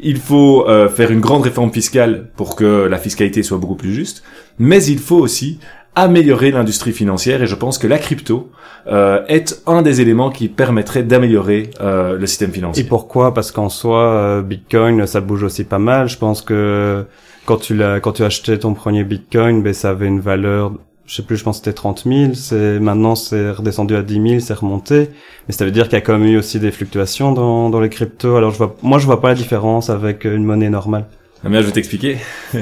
Il 0.00 0.18
faut 0.18 0.68
euh, 0.68 0.88
faire 0.88 1.10
une 1.10 1.20
grande 1.20 1.42
réforme 1.42 1.72
fiscale 1.72 2.28
pour 2.36 2.56
que 2.56 2.86
la 2.86 2.98
fiscalité 2.98 3.42
soit 3.42 3.58
beaucoup 3.58 3.76
plus 3.76 3.94
juste, 3.94 4.22
mais 4.58 4.84
il 4.84 4.98
faut 4.98 5.16
aussi 5.16 5.58
améliorer 5.94 6.50
l'industrie 6.50 6.92
financière 6.92 7.42
et 7.42 7.46
je 7.46 7.54
pense 7.54 7.78
que 7.78 7.86
la 7.86 7.96
crypto 7.96 8.50
euh, 8.86 9.24
est 9.28 9.62
un 9.66 9.80
des 9.80 10.02
éléments 10.02 10.30
qui 10.30 10.48
permettrait 10.48 11.02
d'améliorer 11.02 11.70
euh, 11.80 12.18
le 12.18 12.26
système 12.26 12.50
financier. 12.50 12.84
Et 12.84 12.86
pourquoi? 12.86 13.32
Parce 13.32 13.50
qu'en 13.50 13.70
soi, 13.70 14.42
Bitcoin, 14.42 15.06
ça 15.06 15.22
bouge 15.22 15.44
aussi 15.44 15.64
pas 15.64 15.78
mal. 15.78 16.08
Je 16.08 16.18
pense 16.18 16.42
que 16.42 17.06
quand 17.46 17.56
tu 17.56 17.74
l'as, 17.74 18.00
quand 18.00 18.12
tu 18.12 18.24
acheté 18.24 18.58
ton 18.58 18.74
premier 18.74 19.04
Bitcoin, 19.04 19.62
ben 19.62 19.72
ça 19.72 19.90
avait 19.90 20.06
une 20.06 20.20
valeur 20.20 20.72
je 21.06 21.14
sais 21.14 21.22
plus, 21.22 21.36
je 21.36 21.44
pense 21.44 21.60
que 21.60 21.64
c'était 21.64 21.74
30 21.74 22.04
000, 22.04 22.34
c'est, 22.34 22.80
maintenant 22.80 23.14
c'est 23.14 23.50
redescendu 23.50 23.94
à 23.94 24.02
10 24.02 24.28
000, 24.28 24.40
c'est 24.40 24.54
remonté. 24.54 25.10
Mais 25.46 25.54
ça 25.54 25.64
veut 25.64 25.70
dire 25.70 25.84
qu'il 25.84 25.94
y 25.94 25.96
a 25.96 26.00
quand 26.00 26.18
même 26.18 26.28
eu 26.28 26.36
aussi 26.36 26.58
des 26.58 26.72
fluctuations 26.72 27.32
dans, 27.32 27.70
dans 27.70 27.80
les 27.80 27.88
cryptos. 27.88 28.36
Alors 28.36 28.50
je 28.50 28.58
vois, 28.58 28.76
moi 28.82 28.98
je 28.98 29.06
vois 29.06 29.20
pas 29.20 29.28
la 29.28 29.34
différence 29.34 29.88
avec 29.88 30.24
une 30.24 30.44
monnaie 30.44 30.70
normale. 30.70 31.06
Ah 31.44 31.48
bien, 31.48 31.60
je 31.60 31.66
vais 31.66 31.72
t'expliquer. 31.72 32.16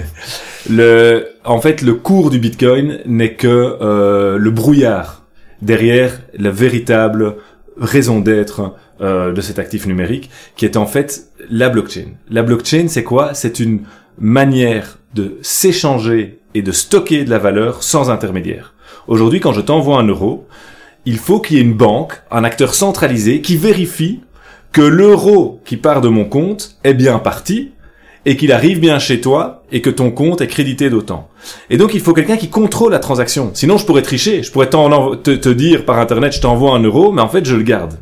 le, 0.70 1.28
en 1.44 1.60
fait, 1.60 1.80
le 1.80 1.94
cours 1.94 2.30
du 2.30 2.38
Bitcoin 2.38 2.98
n'est 3.06 3.34
que 3.34 3.78
euh, 3.80 4.36
le 4.36 4.50
brouillard 4.50 5.24
derrière 5.62 6.20
la 6.36 6.50
véritable 6.50 7.36
raison 7.78 8.20
d'être 8.20 8.74
euh, 9.00 9.32
de 9.32 9.40
cet 9.40 9.58
actif 9.58 9.86
numérique, 9.86 10.30
qui 10.56 10.66
est 10.66 10.76
en 10.76 10.86
fait 10.86 11.28
la 11.50 11.70
blockchain. 11.70 12.08
La 12.28 12.42
blockchain, 12.42 12.88
c'est 12.88 13.04
quoi? 13.04 13.32
C'est 13.32 13.58
une 13.58 13.84
manière 14.18 14.98
de 15.14 15.38
s'échanger 15.42 16.40
et 16.54 16.62
de 16.62 16.72
stocker 16.72 17.24
de 17.24 17.30
la 17.30 17.38
valeur 17.38 17.82
sans 17.82 18.10
intermédiaire. 18.10 18.74
Aujourd'hui, 19.06 19.40
quand 19.40 19.52
je 19.52 19.60
t'envoie 19.60 19.98
un 19.98 20.06
euro, 20.06 20.46
il 21.04 21.18
faut 21.18 21.40
qu'il 21.40 21.56
y 21.56 21.60
ait 21.60 21.64
une 21.64 21.74
banque, 21.74 22.14
un 22.30 22.44
acteur 22.44 22.74
centralisé, 22.74 23.40
qui 23.42 23.56
vérifie 23.56 24.20
que 24.72 24.80
l'euro 24.80 25.60
qui 25.64 25.76
part 25.76 26.00
de 26.00 26.08
mon 26.08 26.24
compte 26.24 26.76
est 26.84 26.94
bien 26.94 27.18
parti 27.18 27.72
et 28.26 28.36
qu'il 28.36 28.52
arrive 28.52 28.80
bien 28.80 28.98
chez 28.98 29.20
toi 29.20 29.62
et 29.70 29.82
que 29.82 29.90
ton 29.90 30.10
compte 30.10 30.40
est 30.40 30.46
crédité 30.46 30.90
d'autant. 30.90 31.28
Et 31.70 31.76
donc 31.76 31.94
il 31.94 32.00
faut 32.00 32.14
quelqu'un 32.14 32.36
qui 32.36 32.48
contrôle 32.48 32.92
la 32.92 32.98
transaction. 32.98 33.50
Sinon 33.54 33.76
je 33.76 33.84
pourrais 33.84 34.02
tricher, 34.02 34.42
je 34.42 34.50
pourrais 34.50 34.70
te, 34.70 35.48
dire 35.50 35.84
par 35.84 35.98
internet 35.98 36.32
je 36.32 36.40
t'envoie 36.40 36.74
un 36.74 36.82
euro, 36.82 37.12
mais 37.12 37.22
en 37.22 37.28
fait 37.28 37.44
je 37.44 37.54
le 37.54 37.62
garde. 37.62 37.98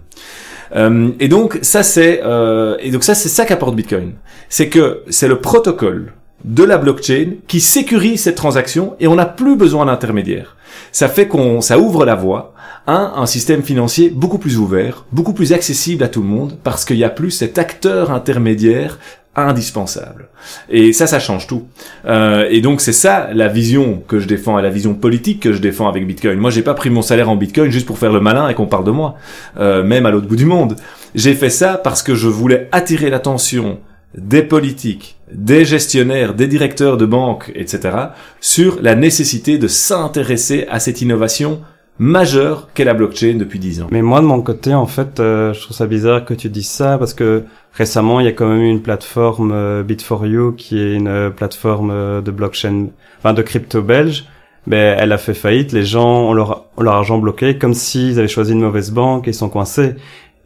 Euh, 0.75 1.11
et 1.21 1.29
donc 1.29 1.59
ça 1.63 1.83
c'est 1.83 2.23
euh, 2.25 2.77
et 2.81 2.91
donc 2.91 3.05
ça 3.05 3.15
c'est 3.15 3.29
ça 3.29 3.45
qu'apporte 3.45 3.75
Bitcoin. 3.75 4.13
C'est 4.49 4.69
que 4.69 5.03
c'est 5.11 5.29
le 5.29 5.41
protocole 5.41 6.13
de 6.45 6.65
la 6.65 6.79
blockchain 6.79 7.35
qui 7.47 7.61
sécurise 7.61 8.23
cette 8.23 8.37
transaction 8.37 8.95
et 9.01 9.07
on 9.07 9.15
n'a 9.15 9.27
plus 9.27 9.57
besoin 9.57 9.87
d'intermédiaire. 9.87 10.57
Ça 10.91 11.09
fait 11.09 11.29
qu'on, 11.29 11.61
ça 11.61 11.79
ouvre 11.79 12.05
la 12.05 12.15
voie 12.15 12.55
à 12.87 13.21
un 13.21 13.27
système 13.27 13.63
financier 13.63 14.11
beaucoup 14.11 14.39
plus 14.39 14.59
ouvert, 14.59 15.05
beaucoup 15.13 15.35
plus 15.35 15.53
accessible 15.53 16.03
à 16.03 16.09
tout 16.09 16.23
le 16.23 16.29
monde 16.29 16.59
parce 16.65 16.85
qu'il 16.85 16.97
n'y 16.97 17.05
a 17.05 17.11
plus 17.11 17.31
cet 17.31 17.59
acteur 17.59 18.11
intermédiaire 18.11 18.99
indispensable. 19.35 20.29
Et 20.69 20.93
ça, 20.93 21.07
ça 21.07 21.19
change 21.19 21.47
tout. 21.47 21.67
Euh, 22.07 22.47
et 22.51 22.61
donc 22.61 22.81
c'est 22.81 22.93
ça 22.93 23.31
la 23.33 23.49
vision 23.49 24.03
que 24.07 24.19
je 24.19 24.27
défends 24.27 24.59
et 24.59 24.63
la 24.63 24.69
vision 24.69 24.95
politique 24.95 25.41
que 25.41 25.53
je 25.53 25.59
défends 25.59 25.89
avec 25.89 26.07
Bitcoin. 26.07 26.39
Moi, 26.39 26.51
j'ai 26.51 26.63
pas 26.63 26.75
pris 26.75 26.91
mon 26.91 27.03
salaire 27.03 27.31
en 27.31 27.37
Bitcoin 27.37 27.71
juste 27.71 27.87
pour 27.87 27.99
faire 27.99 28.13
le 28.13 28.21
malin 28.21 28.49
et 28.49 28.55
qu'on 28.55 28.67
parle 28.67 28.85
de 28.85 28.91
moi, 28.91 29.17
euh, 29.59 29.83
même 29.83 30.05
à 30.05 30.11
l'autre 30.11 30.27
bout 30.27 30.37
du 30.37 30.45
monde. 30.45 30.77
J'ai 31.15 31.35
fait 31.35 31.51
ça 31.51 31.81
parce 31.83 32.03
que 32.03 32.15
je 32.15 32.29
voulais 32.29 32.69
attirer 32.73 33.09
l'attention 33.09 33.79
des 34.17 34.43
politiques, 34.43 35.17
des 35.35 35.65
gestionnaires, 35.65 36.35
des 36.35 36.47
directeurs 36.47 36.97
de 36.97 37.07
banques, 37.07 37.51
etc., 37.55 37.97
sur 38.41 38.81
la 38.83 38.95
nécessité 38.95 39.59
de 39.59 39.69
s'intéresser 39.69 40.67
à 40.71 40.81
cette 40.81 41.01
innovation 41.03 41.61
majeure 41.99 42.69
qu'est 42.75 42.85
la 42.85 42.95
blockchain 42.95 43.37
depuis 43.39 43.59
dix 43.59 43.83
ans. 43.83 43.89
Mais 43.91 44.03
moi, 44.03 44.21
de 44.21 44.27
mon 44.27 44.41
côté, 44.43 44.75
en 44.75 44.87
fait, 44.87 45.21
euh, 45.21 45.53
je 45.53 45.61
trouve 45.61 45.77
ça 45.77 45.87
bizarre 45.87 46.25
que 46.25 46.35
tu 46.35 46.49
dises 46.49 46.69
ça, 46.69 46.99
parce 46.99 47.15
que 47.15 47.45
récemment, 47.73 48.21
il 48.21 48.27
y 48.27 48.29
a 48.29 48.33
quand 48.33 48.49
même 48.49 48.63
eu 48.63 48.71
une 48.71 48.83
plateforme 48.83 49.53
euh, 49.53 49.85
Bit4You, 49.85 50.57
qui 50.57 50.81
est 50.81 50.95
une 50.95 51.09
euh, 51.09 51.31
plateforme 51.31 52.23
de 52.23 52.31
blockchain, 52.31 52.87
enfin 53.19 53.35
de 53.35 53.43
crypto 53.43 53.83
belge, 53.83 54.25
mais 54.67 54.97
elle 54.99 55.13
a 55.13 55.19
fait 55.19 55.35
faillite, 55.35 55.73
les 55.73 55.85
gens 55.85 56.29
ont 56.29 56.33
leur, 56.33 56.67
ont 56.77 56.83
leur 56.83 56.95
argent 56.95 57.19
bloqué, 57.19 57.59
comme 57.59 57.75
s'ils 57.75 58.19
avaient 58.19 58.29
choisi 58.29 58.53
une 58.53 58.61
mauvaise 58.61 58.91
banque 58.91 59.27
et 59.29 59.31
ils 59.31 59.35
sont 59.35 59.49
coincés. 59.49 59.95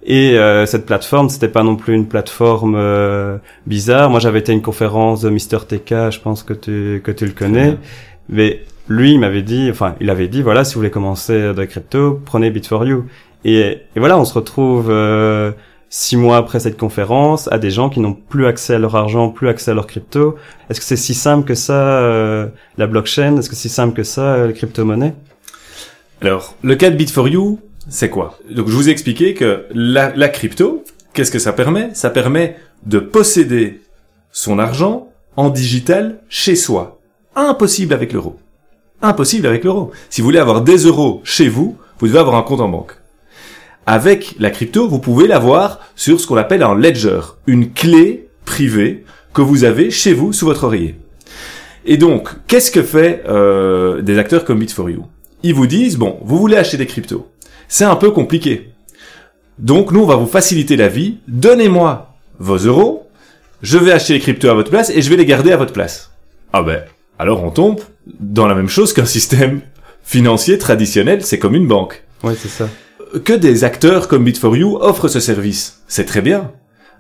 Et 0.09 0.39
euh, 0.39 0.67
cette 0.67 0.87
plateforme, 0.87 1.29
c'était 1.29 1.49
pas 1.49 1.65
non 1.65 1.75
plus 1.75 1.93
une 1.93 2.07
plateforme 2.07 2.77
euh, 2.77 3.39
bizarre. 3.67 4.09
Moi, 4.09 4.21
j'avais 4.21 4.39
été 4.39 4.53
à 4.53 4.55
une 4.55 4.63
conférence 4.63 5.21
de 5.23 5.31
Mister 5.31 5.59
TK, 5.67 6.13
je 6.13 6.21
pense 6.21 6.45
que 6.45 6.53
tu 6.53 7.03
que 7.05 7.11
tu 7.11 7.27
le 7.27 7.33
connais. 7.33 7.77
Mais 8.29 8.63
lui, 8.89 9.15
il 9.15 9.19
m'avait 9.19 9.43
dit, 9.43 9.69
enfin, 9.69 9.97
il 10.01 10.09
avait 10.09 10.29
dit, 10.29 10.43
voilà, 10.43 10.65
si 10.65 10.75
vous 10.75 10.81
voulez 10.81 10.93
commencer 10.93 11.53
de 11.53 11.65
crypto, 11.65 12.21
prenez 12.25 12.53
Bit4You. 12.53 13.03
Et, 13.45 13.59
et 13.59 13.81
voilà, 13.97 14.17
on 14.17 14.25
se 14.25 14.35
retrouve 14.35 14.91
euh, 14.91 15.51
six 15.91 16.17
mois 16.17 16.37
après 16.37 16.61
cette 16.61 16.79
conférence 16.79 17.51
à 17.51 17.59
des 17.59 17.73
gens 17.73 17.91
qui 17.91 17.99
n'ont 17.99 18.15
plus 18.15 18.47
accès 18.47 18.75
à 18.75 18.79
leur 18.79 18.95
argent, 18.95 19.31
plus 19.31 19.49
accès 19.49 19.73
à 19.73 19.75
leur 19.75 19.89
crypto. 19.89 20.37
Est-ce 20.71 20.79
que 20.79 20.87
c'est 20.87 20.97
si 20.97 21.15
simple 21.15 21.45
que 21.45 21.55
ça, 21.57 22.49
la 22.79 22.87
blockchain? 22.87 23.39
Est-ce 23.39 23.51
que 23.51 23.57
c'est 23.57 23.69
si 23.69 23.75
simple 23.75 23.97
que 23.97 24.05
ça, 24.05 24.47
les 24.47 24.53
crypto-monnaies? 24.53 25.15
Alors, 26.23 26.55
le 26.63 26.77
cas 26.77 26.91
de 26.91 26.97
Bit4You, 26.97 27.59
c'est 27.89 28.11
quoi? 28.11 28.39
Donc 28.51 28.69
je 28.69 28.75
vous 28.75 28.89
ai 28.89 28.93
expliqué 28.93 29.35
que 29.35 29.67
la, 29.73 30.29
crypto, 30.29 30.85
qu'est-ce 31.13 31.31
que 31.31 31.39
ça 31.39 31.53
permet? 31.53 31.91
Ça 31.95 32.11
permet 32.11 32.57
de 32.85 32.99
posséder 32.99 33.81
son 34.33 34.59
argent 34.59 35.09
en 35.37 35.51
digital 35.51 36.21
chez 36.29 36.57
soi. 36.57 37.01
Impossible 37.35 37.95
avec 37.95 38.13
l'euro. 38.13 38.37
Impossible 39.03 39.47
avec 39.47 39.65
l'euro. 39.65 39.93
Si 40.11 40.21
vous 40.21 40.27
voulez 40.27 40.39
avoir 40.39 40.63
des 40.63 40.79
euros 40.79 41.21
chez 41.23 41.49
vous, 41.49 41.77
vous 41.99 42.07
devez 42.09 42.19
avoir 42.19 42.37
un 42.37 42.43
compte 42.43 42.61
en 42.61 42.69
banque. 42.69 42.93
Avec 43.87 44.35
la 44.41 44.51
crypto, 44.51 44.89
vous 44.89 44.99
pouvez 44.99 45.29
l'avoir 45.29 45.81
sur 45.95 46.21
ce 46.21 46.27
qu'on 46.27 46.37
appelle 46.37 46.63
un 46.63 46.75
ledger, 46.75 47.21
une 47.47 47.73
clé 47.73 48.29
privée 48.45 49.05
que 49.33 49.43
vous 49.43 49.65
avez 49.65 49.91
chez 49.91 50.13
vous 50.13 50.33
sous 50.33 50.47
votre 50.47 50.65
oreiller. 50.65 50.97
Et 51.85 51.99
donc, 51.99 52.31
qu'est-ce 52.49 52.73
que 52.73 52.83
fait 52.83 53.23
euh, 53.29 54.03
des 54.03 54.19
acteurs 54.19 54.45
comme 54.45 54.61
Bit4You 54.61 55.03
Ils 55.45 55.55
vous 55.55 55.69
disent, 55.69 55.99
bon, 55.99 56.19
vous 56.23 56.39
voulez 56.39 56.57
acheter 56.57 56.79
des 56.79 56.87
cryptos. 56.87 57.29
C'est 57.69 57.85
un 57.85 57.97
peu 57.97 58.11
compliqué. 58.11 58.73
Donc, 59.59 59.93
nous, 59.93 60.01
on 60.03 60.07
va 60.07 60.17
vous 60.17 60.27
faciliter 60.27 60.77
la 60.77 60.89
vie. 60.89 61.19
Donnez-moi 61.29 62.15
vos 62.39 62.59
euros, 62.59 63.09
je 63.63 63.79
vais 63.79 63.93
acheter 63.93 64.13
les 64.15 64.21
cryptos 64.21 64.49
à 64.49 64.55
votre 64.55 64.71
place 64.71 64.91
et 64.91 65.01
je 65.01 65.09
vais 65.11 65.17
les 65.17 65.25
garder 65.25 65.53
à 65.53 65.57
votre 65.57 65.73
place. 65.73 66.13
Ah 66.53 66.63
ben, 66.63 66.83
alors 67.19 67.43
on 67.43 67.51
tombe 67.51 67.81
dans 68.21 68.47
la 68.47 68.55
même 68.55 68.69
chose 68.69 68.93
qu'un 68.93 69.07
système 69.07 69.61
financier 70.03 70.59
traditionnel, 70.59 71.25
c'est 71.25 71.39
comme 71.39 71.55
une 71.55 71.67
banque. 71.67 72.05
Ouais, 72.23 72.35
c'est 72.39 72.49
ça. 72.49 72.69
Que 73.25 73.33
des 73.33 73.65
acteurs 73.65 74.09
comme 74.09 74.27
Bit4You 74.27 74.79
offrent 74.81 75.09
ce 75.09 75.21
service, 75.21 75.83
c'est 75.89 76.05
très 76.05 76.23
bien. 76.23 76.53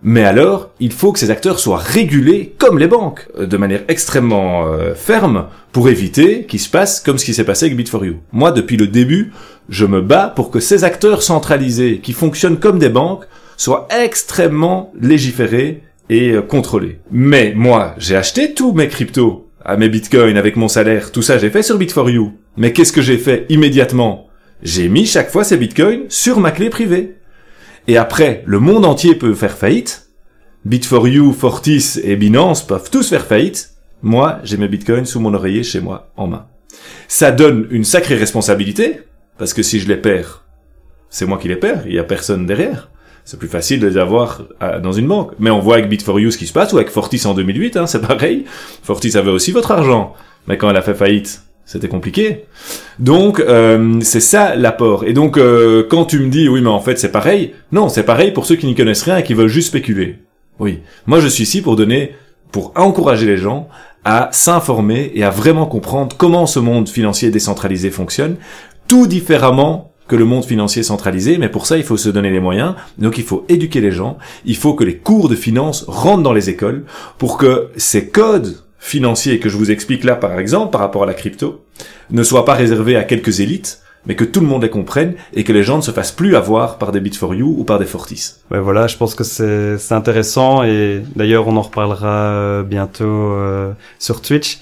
Mais 0.08 0.22
alors, 0.22 0.70
il 0.78 0.92
faut 0.92 1.10
que 1.10 1.18
ces 1.18 1.32
acteurs 1.32 1.58
soient 1.58 1.78
régulés 1.78 2.54
comme 2.58 2.78
les 2.78 2.86
banques, 2.86 3.26
euh, 3.40 3.46
de 3.46 3.56
manière 3.56 3.82
extrêmement 3.88 4.68
euh, 4.68 4.94
ferme, 4.94 5.46
pour 5.72 5.88
éviter 5.88 6.44
qu'il 6.44 6.60
se 6.60 6.70
passe 6.70 7.00
comme 7.00 7.18
ce 7.18 7.24
qui 7.24 7.34
s'est 7.34 7.42
passé 7.42 7.66
avec 7.66 7.76
Bit4You. 7.76 8.18
Moi, 8.30 8.52
depuis 8.52 8.76
le 8.76 8.86
début, 8.86 9.32
je 9.68 9.84
me 9.84 10.00
bats 10.00 10.32
pour 10.36 10.52
que 10.52 10.60
ces 10.60 10.84
acteurs 10.84 11.24
centralisés, 11.24 11.98
qui 11.98 12.12
fonctionnent 12.12 12.60
comme 12.60 12.78
des 12.78 12.88
banques, 12.88 13.24
soient 13.56 13.88
extrêmement 13.90 14.92
légiférés 15.00 15.82
et 16.08 16.30
euh, 16.30 16.40
contrôlés. 16.40 17.00
Mais 17.10 17.52
moi, 17.56 17.96
j'ai 17.98 18.14
acheté 18.14 18.54
tous 18.54 18.72
mes 18.74 18.86
cryptos, 18.86 19.48
à 19.64 19.76
mes 19.76 19.88
bitcoins 19.88 20.36
avec 20.36 20.54
mon 20.54 20.68
salaire, 20.68 21.10
tout 21.10 21.22
ça 21.22 21.38
j'ai 21.38 21.50
fait 21.50 21.64
sur 21.64 21.80
Bit4You. 21.80 22.30
Mais 22.56 22.72
qu'est-ce 22.72 22.92
que 22.92 23.02
j'ai 23.02 23.18
fait 23.18 23.44
immédiatement? 23.48 24.28
J'ai 24.62 24.88
mis 24.88 25.04
chaque 25.04 25.32
fois 25.32 25.42
ces 25.42 25.56
bitcoins 25.56 26.04
sur 26.08 26.38
ma 26.38 26.52
clé 26.52 26.70
privée. 26.70 27.15
Et 27.88 27.96
après, 27.96 28.42
le 28.46 28.58
monde 28.58 28.84
entier 28.84 29.14
peut 29.14 29.34
faire 29.34 29.56
faillite. 29.56 30.10
Bit4You, 30.68 31.32
Fortis 31.32 32.00
et 32.02 32.16
Binance 32.16 32.66
peuvent 32.66 32.90
tous 32.90 33.08
faire 33.08 33.24
faillite. 33.24 33.70
Moi, 34.02 34.40
j'ai 34.42 34.56
mes 34.56 34.68
bitcoins 34.68 35.06
sous 35.06 35.20
mon 35.20 35.34
oreiller 35.34 35.62
chez 35.62 35.80
moi, 35.80 36.10
en 36.16 36.26
main. 36.26 36.46
Ça 37.08 37.30
donne 37.30 37.68
une 37.70 37.84
sacrée 37.84 38.16
responsabilité, 38.16 39.02
parce 39.38 39.54
que 39.54 39.62
si 39.62 39.78
je 39.78 39.88
les 39.88 39.96
perds, 39.96 40.44
c'est 41.08 41.26
moi 41.26 41.38
qui 41.38 41.48
les 41.48 41.56
perds, 41.56 41.84
il 41.86 41.94
y 41.94 41.98
a 41.98 42.04
personne 42.04 42.46
derrière. 42.46 42.90
C'est 43.24 43.38
plus 43.38 43.48
facile 43.48 43.80
de 43.80 43.86
les 43.86 43.96
avoir 43.96 44.42
euh, 44.62 44.80
dans 44.80 44.92
une 44.92 45.06
banque. 45.06 45.32
Mais 45.38 45.50
on 45.50 45.60
voit 45.60 45.76
avec 45.76 45.90
Bit4You 45.90 46.30
ce 46.30 46.38
qui 46.38 46.46
se 46.46 46.52
passe, 46.52 46.72
ou 46.72 46.76
avec 46.76 46.90
Fortis 46.90 47.26
en 47.26 47.34
2008, 47.34 47.76
hein, 47.76 47.86
c'est 47.86 48.00
pareil. 48.00 48.44
Fortis 48.82 49.16
avait 49.16 49.30
aussi 49.30 49.52
votre 49.52 49.70
argent. 49.70 50.14
Mais 50.48 50.58
quand 50.58 50.70
elle 50.70 50.76
a 50.76 50.82
fait 50.82 50.94
faillite, 50.94 51.42
c'était 51.66 51.88
compliqué. 51.88 52.46
Donc 52.98 53.40
euh, 53.40 53.98
c'est 54.00 54.20
ça 54.20 54.54
l'apport. 54.54 55.04
Et 55.04 55.12
donc 55.12 55.36
euh, 55.36 55.84
quand 55.90 56.06
tu 56.06 56.20
me 56.20 56.28
dis 56.28 56.48
oui 56.48 56.62
mais 56.62 56.70
en 56.70 56.80
fait 56.80 56.98
c'est 56.98 57.12
pareil, 57.12 57.52
non 57.72 57.90
c'est 57.90 58.04
pareil 58.04 58.30
pour 58.30 58.46
ceux 58.46 58.56
qui 58.56 58.66
n'y 58.66 58.74
connaissent 58.74 59.02
rien 59.02 59.18
et 59.18 59.24
qui 59.24 59.34
veulent 59.34 59.48
juste 59.48 59.68
spéculer. 59.68 60.20
Oui, 60.58 60.80
moi 61.06 61.20
je 61.20 61.28
suis 61.28 61.42
ici 61.42 61.60
pour 61.60 61.76
donner, 61.76 62.14
pour 62.50 62.72
encourager 62.76 63.26
les 63.26 63.36
gens 63.36 63.68
à 64.04 64.30
s'informer 64.32 65.10
et 65.14 65.24
à 65.24 65.30
vraiment 65.30 65.66
comprendre 65.66 66.16
comment 66.16 66.46
ce 66.46 66.60
monde 66.60 66.88
financier 66.88 67.30
décentralisé 67.30 67.90
fonctionne, 67.90 68.36
tout 68.86 69.08
différemment 69.08 69.92
que 70.06 70.14
le 70.14 70.24
monde 70.24 70.44
financier 70.44 70.84
centralisé, 70.84 71.36
mais 71.36 71.48
pour 71.48 71.66
ça 71.66 71.76
il 71.76 71.82
faut 71.82 71.96
se 71.96 72.08
donner 72.08 72.30
les 72.30 72.38
moyens, 72.38 72.74
donc 72.98 73.18
il 73.18 73.24
faut 73.24 73.44
éduquer 73.48 73.80
les 73.80 73.90
gens, 73.90 74.18
il 74.44 74.56
faut 74.56 74.74
que 74.74 74.84
les 74.84 74.98
cours 74.98 75.28
de 75.28 75.34
finance 75.34 75.84
rentrent 75.88 76.22
dans 76.22 76.32
les 76.32 76.48
écoles 76.48 76.84
pour 77.18 77.36
que 77.36 77.70
ces 77.76 78.08
codes 78.08 78.54
financiers 78.86 79.40
que 79.40 79.48
je 79.48 79.56
vous 79.56 79.70
explique 79.70 80.04
là 80.04 80.14
par 80.14 80.38
exemple 80.38 80.70
par 80.70 80.80
rapport 80.80 81.02
à 81.02 81.06
la 81.06 81.14
crypto 81.14 81.64
ne 82.10 82.22
soient 82.22 82.44
pas 82.44 82.54
réservés 82.54 82.96
à 82.96 83.02
quelques 83.02 83.40
élites, 83.40 83.80
mais 84.06 84.14
que 84.14 84.24
tout 84.24 84.40
le 84.40 84.46
monde 84.46 84.62
les 84.62 84.70
comprenne 84.70 85.14
et 85.34 85.42
que 85.42 85.52
les 85.52 85.64
gens 85.64 85.78
ne 85.78 85.82
se 85.82 85.90
fassent 85.90 86.12
plus 86.12 86.36
avoir 86.36 86.78
par 86.78 86.92
des 86.92 87.00
bit 87.00 87.16
for 87.16 87.34
you 87.34 87.52
ou 87.58 87.64
par 87.64 87.80
des 87.80 87.84
fortis. 87.84 88.34
Ouais, 88.52 88.60
voilà, 88.60 88.86
je 88.86 88.96
pense 88.96 89.16
que 89.16 89.24
c'est 89.24 89.76
c'est 89.78 89.94
intéressant 89.94 90.62
et 90.62 91.02
d'ailleurs 91.16 91.48
on 91.48 91.56
en 91.56 91.62
reparlera 91.62 92.30
euh, 92.30 92.62
bientôt 92.62 93.04
euh, 93.04 93.72
sur 93.98 94.22
Twitch. 94.22 94.58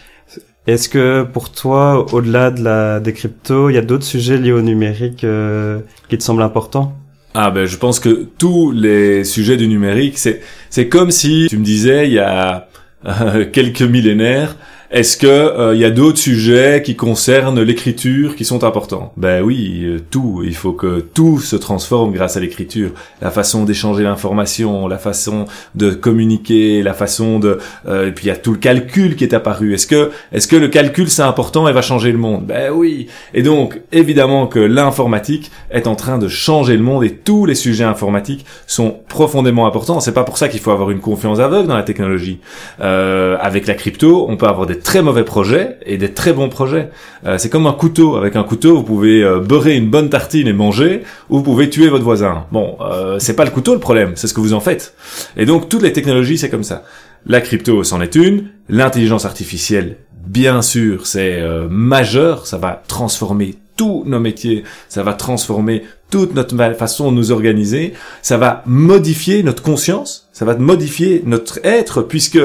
Est-ce 0.67 0.89
que 0.89 1.25
pour 1.25 1.53
toi, 1.53 2.07
au-delà 2.15 2.51
de 2.51 2.63
la 2.63 2.99
des 2.99 3.13
cryptos, 3.13 3.69
il 3.69 3.75
y 3.75 3.79
a 3.79 3.83
d'autres 3.83 4.07
sujets 4.07 4.39
liés 4.39 4.53
au 4.53 4.63
numérique 4.63 5.23
euh, 5.25 5.81
qui 6.09 6.17
te 6.17 6.23
semblent 6.23 6.43
importants? 6.43 6.97
Ah 7.35 7.51
ben 7.51 7.67
je 7.67 7.77
pense 7.77 8.01
que 8.01 8.29
tous 8.39 8.71
les 8.71 9.25
sujets 9.25 9.59
du 9.59 9.69
numérique, 9.69 10.17
c'est 10.17 10.41
c'est 10.71 10.89
comme 10.89 11.11
si 11.11 11.49
tu 11.51 11.59
me 11.59 11.65
disais 11.65 12.07
il 12.07 12.15
y 12.15 12.21
a 12.21 12.69
quelques 13.53 13.83
millénaires, 13.83 14.57
est-ce 14.95 15.17
que 15.17 15.75
il 15.75 15.81
y 15.81 15.85
a 15.85 15.91
d'autres 15.91 16.19
sujets 16.19 16.81
qui 16.85 16.95
concernent 16.95 17.61
l'écriture 17.61 18.37
qui 18.37 18.45
sont 18.45 18.63
importants? 18.63 19.13
Ben 19.17 19.43
oui, 19.43 19.83
euh, 19.85 19.99
tout. 20.09 20.43
Il 20.45 20.55
faut 20.55 20.73
que 20.73 21.01
tout 21.01 21.41
se 21.41 21.57
transforme 21.57 22.13
grâce 22.13 22.37
à 22.37 22.41
l'écriture. 22.41 22.91
La 23.21 23.31
façon 23.31 23.65
d'échanger 23.65 24.05
l'information, 24.05 24.87
la 24.87 24.99
façon 24.99 25.47
de 25.75 25.91
communiquer, 25.91 26.83
la 26.83 26.95
façon 26.95 27.41
de. 27.41 27.59
euh, 27.89 28.09
et 28.09 28.13
puis 28.13 28.27
il 28.27 28.29
y 28.29 28.31
a 28.31 28.37
tout 28.37 28.53
le 28.53 28.59
calcul 28.59 29.17
qui 29.17 29.25
est 29.25 29.35
apparu. 29.35 29.75
Est-ce 29.75 29.89
que 29.89 30.13
est-ce 30.31 30.47
que 30.47 30.55
le 30.55 30.69
calcul 30.69 31.11
c'est 31.11 31.23
important 31.23 31.67
et 31.67 31.73
va 31.73 31.83
changer 31.83 32.13
le 32.13 32.19
monde? 32.19 32.47
Ben 32.47 32.71
oui. 32.73 33.09
Et 33.35 33.43
donc 33.43 33.81
évidemment 33.91 34.47
que 34.47 34.61
l'informatique 34.61 35.51
est 35.71 35.89
en 35.89 35.97
train 35.97 36.19
de 36.19 36.29
changer 36.29 36.77
le 36.77 36.85
monde 36.85 37.03
et 37.03 37.11
tous 37.11 37.47
les 37.47 37.57
sujets 37.57 37.85
informatiques 37.85 38.47
sont 38.69 38.97
profondément 39.09 39.67
importants. 39.67 39.99
C'est 39.99 40.15
pas 40.15 40.25
pour 40.25 40.39
ça 40.39 40.49
qu'il 40.49 40.61
faut 40.61 40.71
avoir 40.71 40.91
une 40.91 41.01
confiance 41.01 41.41
aveugle 41.41 41.67
dans 41.67 41.77
la 41.77 41.83
technologie. 41.83 42.39
Euh, 42.81 43.37
avec 43.41 43.67
la 43.67 43.75
crypto, 43.75 44.27
on 44.29 44.37
peut 44.37 44.47
avoir 44.47 44.67
des 44.67 44.79
très 44.85 45.03
mauvais 45.03 45.25
projets 45.25 45.79
et 45.85 45.97
des 45.97 46.13
très 46.13 46.33
bons 46.33 46.49
projets. 46.49 46.91
Euh, 47.27 47.39
c'est 47.39 47.51
comme 47.51 47.67
un 47.67 47.73
couteau. 47.73 48.15
Avec 48.15 48.37
un 48.37 48.45
couteau, 48.45 48.77
vous 48.77 48.85
pouvez 48.85 49.25
euh, 49.25 49.41
beurrer 49.41 49.75
une 49.75 49.91
bonne 49.91 50.11
tartine 50.11 50.47
et 50.47 50.53
manger, 50.53 51.03
ou 51.31 51.39
vous 51.39 51.43
pouvez 51.43 51.69
tuer 51.69 51.89
votre 51.89 52.05
voisin. 52.05 52.45
Bon, 52.53 52.77
euh, 52.81 53.19
c'est 53.19 53.35
pas 53.35 53.45
le 53.45 53.51
couteau 53.51 53.75
le 53.75 53.81
problème, 53.81 54.13
c'est 54.15 54.29
ce 54.29 54.35
que 54.35 54.41
vous 54.41 54.53
en 54.53 54.61
faites. 54.61 54.95
Et 55.37 55.47
donc 55.47 55.69
toutes 55.69 55.83
les 55.83 55.93
technologies, 55.93 56.39
c'est 56.39 56.51
comme 56.51 56.63
ça. 56.63 56.85
La 57.27 57.41
crypto, 57.41 57.83
c'en 57.83 58.01
est 58.01 58.15
une. 58.15 58.51
L'intelligence 58.69 59.25
artificielle, 59.25 59.97
bien 60.27 60.63
sûr, 60.63 61.07
c'est 61.07 61.41
euh, 61.41 61.67
majeur. 61.69 62.47
Ça 62.47 62.59
va 62.59 62.83
transformer 62.87 63.57
tous 63.77 64.05
nos 64.07 64.21
métiers, 64.21 64.63
ça 64.89 65.03
va 65.03 65.15
transformer 65.15 65.83
toute 66.11 66.35
notre 66.35 66.57
façon 66.75 67.11
de 67.11 67.17
nous 67.17 67.33
organiser, 67.33 67.95
ça 68.23 68.37
va 68.37 68.63
modifier 68.67 69.43
notre 69.43 69.65
conscience, 69.65 70.29
ça 70.33 70.45
va 70.45 70.55
modifier 70.55 71.25
notre 71.27 71.59
être, 71.65 72.03
puisque 72.03 72.39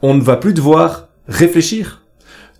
on 0.00 0.14
ne 0.14 0.22
va 0.22 0.36
plus 0.36 0.54
devoir 0.54 1.03
réfléchir. 1.28 2.02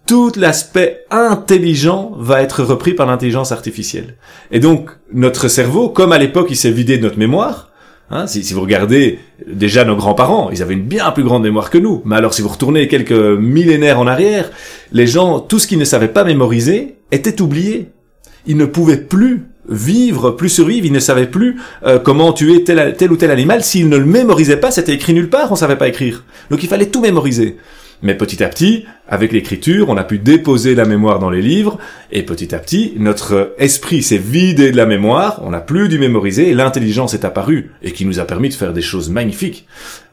Tout 0.07 0.33
l'aspect 0.37 1.05
intelligent 1.11 2.13
va 2.19 2.43
être 2.43 2.63
repris 2.63 2.93
par 2.93 3.07
l'intelligence 3.07 3.53
artificielle. 3.53 4.17
Et 4.51 4.61
donc, 4.61 4.91
notre 5.13 5.49
cerveau, 5.49 5.89
comme 5.89 6.13
à 6.13 6.19
l'époque 6.19 6.49
il 6.51 6.57
s'est 6.57 6.71
vidé 6.71 6.99
de 6.99 7.03
notre 7.03 7.19
mémoire, 7.19 7.71
hein, 8.11 8.27
si, 8.27 8.45
si 8.45 8.53
vous 8.53 8.61
regardez 8.61 9.19
déjà 9.47 9.85
nos 9.85 9.97
grands-parents, 9.97 10.51
ils 10.51 10.63
avaient 10.63 10.75
une 10.75 10.83
bien 10.83 11.11
plus 11.11 11.25
grande 11.25 11.43
mémoire 11.43 11.71
que 11.71 11.79
nous. 11.79 12.03
Mais 12.05 12.17
alors 12.17 12.35
si 12.35 12.43
vous 12.43 12.51
retournez 12.51 12.87
quelques 12.87 13.13
millénaires 13.13 13.99
en 13.99 14.07
arrière, 14.07 14.51
les 14.93 15.07
gens, 15.07 15.41
tout 15.41 15.59
ce 15.59 15.67
qu'ils 15.67 15.79
ne 15.79 15.87
savaient 15.87 16.09
pas 16.09 16.25
mémoriser, 16.25 16.97
était 17.11 17.41
oublié. 17.41 17.89
Ils 18.47 18.59
ne 18.59 18.67
pouvaient 18.67 18.99
plus 18.99 19.47
vivre, 19.67 20.33
plus 20.33 20.51
survivre, 20.51 20.85
ils 20.85 20.93
ne 20.93 21.01
savaient 21.01 21.31
plus 21.31 21.59
euh, 21.87 21.99
comment 21.99 22.35
tuer 22.35 22.65
tel, 22.65 22.95
tel 22.99 23.11
ou 23.11 23.17
tel 23.17 23.31
animal. 23.31 23.65
S'ils 23.65 23.89
ne 23.89 23.97
le 23.97 24.05
mémorisaient 24.05 24.59
pas, 24.59 24.71
c'était 24.71 24.93
écrit 24.93 25.15
nulle 25.15 25.31
part, 25.31 25.51
on 25.51 25.57
savait 25.57 25.77
pas 25.77 25.89
écrire. 25.89 26.25
Donc 26.51 26.63
il 26.63 26.69
fallait 26.69 26.91
tout 26.91 27.01
mémoriser. 27.01 27.57
Mais 28.05 28.15
petit 28.15 28.45
à 28.45 28.49
petit, 28.49 28.85
avec 29.09 29.33
l'écriture, 29.33 29.89
on 29.89 29.97
a 29.97 30.05
pu 30.05 30.19
déposer 30.19 30.75
la 30.75 30.85
mémoire 30.85 31.19
dans 31.19 31.31
les 31.31 31.41
livres, 31.41 31.79
et 32.13 32.23
petit 32.23 32.55
à 32.55 32.59
petit, 32.59 32.93
notre 32.99 33.55
esprit 33.59 34.03
s'est 34.03 34.19
vidé 34.19 34.71
de 34.71 34.77
la 34.77 34.85
mémoire, 34.85 35.41
on 35.43 35.51
n'a 35.51 35.63
plus 35.63 35.89
dû 35.89 35.99
mémoriser, 35.99 36.53
l'intelligence 36.53 37.15
est 37.15 37.25
apparue, 37.25 37.71
et 37.83 37.93
qui 37.93 38.05
nous 38.05 38.21
a 38.21 38.27
permis 38.27 38.51
de 38.51 38.55
faire 38.55 38.75
des 38.75 38.83
choses 38.83 39.09
magnifiques. 39.09 39.67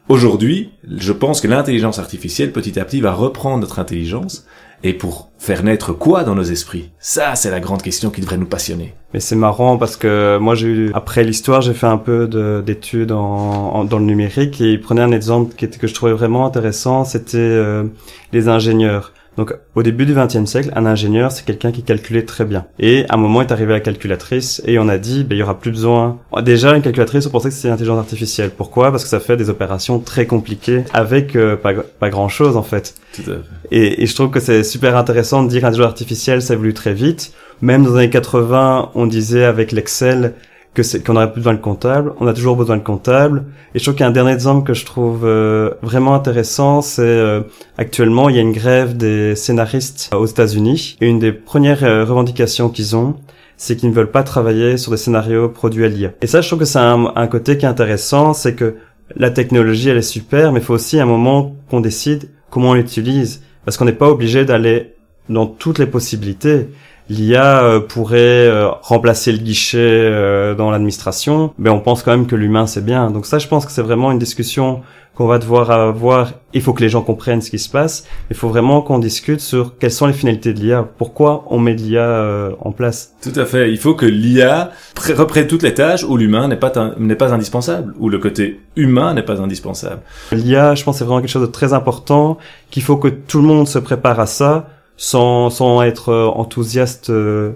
Aujourd'hui, 0.08 0.70
je 0.88 1.12
pense 1.12 1.42
que 1.42 1.48
l'intelligence 1.48 1.98
artificielle, 1.98 2.50
petit 2.50 2.80
à 2.80 2.86
petit, 2.86 3.02
va 3.02 3.12
reprendre 3.12 3.60
notre 3.60 3.78
intelligence, 3.78 4.46
et 4.84 4.92
pour 4.94 5.30
faire 5.38 5.62
naître 5.62 5.92
quoi 5.92 6.24
dans 6.24 6.34
nos 6.34 6.42
esprits? 6.42 6.90
Ça, 6.98 7.34
c'est 7.34 7.50
la 7.50 7.60
grande 7.60 7.82
question 7.82 8.10
qui 8.10 8.20
devrait 8.20 8.36
nous 8.38 8.46
passionner. 8.46 8.94
Mais 9.14 9.20
c'est 9.20 9.36
marrant 9.36 9.76
parce 9.76 9.96
que 9.96 10.38
moi 10.38 10.54
j'ai 10.54 10.68
eu 10.68 10.90
après 10.94 11.22
l'histoire 11.24 11.60
j'ai 11.60 11.74
fait 11.74 11.86
un 11.86 11.98
peu 11.98 12.26
de- 12.26 12.62
d'études 12.64 13.12
en, 13.12 13.84
dans 13.84 13.98
le 13.98 14.04
numérique 14.04 14.60
et 14.60 14.72
il 14.72 14.80
prenait 14.80 15.02
un 15.02 15.12
exemple 15.12 15.54
que 15.54 15.86
je 15.86 15.94
trouvais 15.94 16.12
vraiment 16.12 16.46
intéressant, 16.46 17.04
c'était 17.04 17.36
euh, 17.38 17.84
les 18.32 18.48
ingénieurs. 18.48 19.12
Donc 19.36 19.54
au 19.74 19.82
début 19.82 20.06
du 20.06 20.14
XXe 20.14 20.44
siècle, 20.44 20.70
un 20.74 20.86
ingénieur 20.86 21.32
c'est 21.32 21.44
quelqu'un 21.44 21.72
qui 21.72 21.82
calculait 21.82 22.24
très 22.24 22.44
bien. 22.44 22.66
Et 22.78 23.04
à 23.08 23.14
un 23.14 23.16
moment 23.16 23.40
est 23.40 23.52
arrivée 23.52 23.72
la 23.72 23.80
calculatrice 23.80 24.62
et 24.66 24.78
on 24.78 24.88
a 24.88 24.98
dit 24.98 25.24
ben, 25.24 25.36
il 25.36 25.38
y 25.38 25.42
aura 25.42 25.58
plus 25.58 25.70
besoin. 25.70 26.18
Déjà 26.42 26.74
une 26.76 26.82
calculatrice 26.82 27.26
on 27.26 27.30
pensait 27.30 27.48
que 27.48 27.54
c'était 27.54 27.68
l'intelligence 27.68 27.98
artificielle. 27.98 28.50
Pourquoi? 28.50 28.90
Parce 28.90 29.04
que 29.04 29.10
ça 29.10 29.20
fait 29.20 29.36
des 29.36 29.50
opérations 29.50 29.98
très 29.98 30.26
compliquées 30.26 30.84
avec 30.92 31.36
euh, 31.36 31.56
pas, 31.56 31.72
pas 31.74 32.10
grand 32.10 32.28
chose 32.28 32.56
en 32.56 32.62
fait. 32.62 32.94
Tout 33.14 33.22
à 33.22 33.34
fait. 33.34 33.40
Et, 33.70 34.02
et 34.02 34.06
je 34.06 34.14
trouve 34.14 34.30
que 34.30 34.40
c'est 34.40 34.64
super 34.64 34.96
intéressant 34.96 35.42
de 35.42 35.48
dire 35.48 35.62
l'intelligence 35.62 35.90
artificielle, 35.90 36.42
ça 36.42 36.54
évolue 36.54 36.74
très 36.74 36.94
vite. 36.94 37.32
Même 37.62 37.84
dans 37.84 37.90
les 37.92 37.98
années 37.98 38.10
80, 38.10 38.90
on 38.94 39.06
disait 39.06 39.44
avec 39.44 39.72
l'Excel 39.72 40.34
que 40.74 40.82
c'est 40.82 41.04
qu'on 41.04 41.16
aurait 41.16 41.28
besoin 41.28 41.52
de 41.52 41.58
comptable. 41.58 42.14
On 42.20 42.26
a 42.26 42.32
toujours 42.32 42.56
besoin 42.56 42.76
de 42.76 42.82
comptable. 42.82 43.44
Et 43.74 43.78
je 43.78 43.84
trouve 43.84 43.94
qu'il 43.94 44.10
dernier 44.12 44.32
exemple 44.32 44.66
que 44.66 44.74
je 44.74 44.86
trouve 44.86 45.24
euh, 45.24 45.70
vraiment 45.82 46.14
intéressant, 46.14 46.82
c'est 46.82 47.02
euh, 47.02 47.42
actuellement 47.76 48.28
il 48.28 48.36
y 48.36 48.38
a 48.38 48.42
une 48.42 48.52
grève 48.52 48.96
des 48.96 49.36
scénaristes 49.36 50.10
aux 50.14 50.26
États-Unis. 50.26 50.96
Et 51.00 51.08
une 51.08 51.18
des 51.18 51.32
premières 51.32 51.84
euh, 51.84 52.04
revendications 52.04 52.70
qu'ils 52.70 52.96
ont, 52.96 53.16
c'est 53.56 53.76
qu'ils 53.76 53.90
ne 53.90 53.94
veulent 53.94 54.10
pas 54.10 54.22
travailler 54.22 54.78
sur 54.78 54.92
des 54.92 54.98
scénarios 54.98 55.48
produits 55.48 55.84
à 55.84 55.88
l'IA. 55.88 56.12
Et 56.22 56.26
ça, 56.26 56.40
je 56.40 56.48
trouve 56.48 56.60
que 56.60 56.64
c'est 56.64 56.78
un, 56.78 57.12
un 57.14 57.26
côté 57.26 57.58
qui 57.58 57.66
est 57.66 57.68
intéressant, 57.68 58.32
c'est 58.32 58.54
que 58.54 58.76
la 59.14 59.30
technologie 59.30 59.90
elle 59.90 59.98
est 59.98 60.02
super, 60.02 60.52
mais 60.52 60.60
il 60.60 60.64
faut 60.64 60.74
aussi 60.74 60.98
un 60.98 61.06
moment 61.06 61.54
qu'on 61.70 61.80
décide 61.80 62.30
comment 62.50 62.70
on 62.70 62.74
l'utilise, 62.74 63.42
parce 63.64 63.76
qu'on 63.76 63.84
n'est 63.84 63.92
pas 63.92 64.08
obligé 64.08 64.44
d'aller 64.44 64.94
dans 65.28 65.46
toutes 65.46 65.78
les 65.78 65.86
possibilités. 65.86 66.68
L'IA 67.12 67.62
euh, 67.62 67.80
pourrait 67.80 68.46
euh, 68.48 68.70
remplacer 68.80 69.32
le 69.32 69.38
guichet 69.38 69.78
euh, 69.78 70.54
dans 70.54 70.70
l'administration, 70.70 71.52
mais 71.58 71.68
on 71.68 71.78
pense 71.80 72.02
quand 72.02 72.10
même 72.10 72.26
que 72.26 72.36
l'humain 72.36 72.66
c'est 72.66 72.84
bien. 72.84 73.10
Donc 73.10 73.26
ça, 73.26 73.38
je 73.38 73.48
pense 73.48 73.66
que 73.66 73.72
c'est 73.72 73.82
vraiment 73.82 74.12
une 74.12 74.18
discussion 74.18 74.80
qu'on 75.14 75.26
va 75.26 75.38
devoir 75.38 75.70
avoir. 75.70 76.32
Il 76.54 76.62
faut 76.62 76.72
que 76.72 76.80
les 76.80 76.88
gens 76.88 77.02
comprennent 77.02 77.42
ce 77.42 77.50
qui 77.50 77.58
se 77.58 77.68
passe. 77.68 78.06
Il 78.30 78.36
faut 78.36 78.48
vraiment 78.48 78.80
qu'on 78.80 78.98
discute 78.98 79.40
sur 79.40 79.76
quelles 79.76 79.92
sont 79.92 80.06
les 80.06 80.14
finalités 80.14 80.54
de 80.54 80.60
l'IA. 80.60 80.88
Pourquoi 80.96 81.44
on 81.50 81.58
met 81.58 81.74
de 81.74 81.82
l'IA 81.82 82.50
en 82.60 82.72
place 82.72 83.14
Tout 83.20 83.38
à 83.38 83.44
fait. 83.44 83.70
Il 83.70 83.76
faut 83.76 83.94
que 83.94 84.06
l'IA 84.06 84.70
reprenne 85.14 85.46
toutes 85.46 85.64
les 85.64 85.74
tâches 85.74 86.04
où 86.04 86.16
l'humain 86.16 86.48
n'est 86.48 86.56
pas 86.56 86.72
n'est 86.98 87.14
pas 87.14 87.34
indispensable, 87.34 87.92
où 87.98 88.08
le 88.08 88.16
côté 88.16 88.60
humain 88.74 89.12
n'est 89.12 89.22
pas 89.22 89.42
indispensable. 89.42 90.00
L'IA, 90.32 90.74
je 90.74 90.82
pense, 90.82 90.96
c'est 90.96 91.04
vraiment 91.04 91.20
quelque 91.20 91.28
chose 91.28 91.46
de 91.46 91.52
très 91.52 91.74
important. 91.74 92.38
Qu'il 92.70 92.82
faut 92.82 92.96
que 92.96 93.08
tout 93.08 93.42
le 93.42 93.46
monde 93.46 93.68
se 93.68 93.78
prépare 93.78 94.18
à 94.18 94.24
ça 94.24 94.66
sans, 95.02 95.50
sans 95.50 95.82
être 95.82 96.10
euh, 96.10 96.28
enthousiaste 96.28 97.10
euh, 97.10 97.54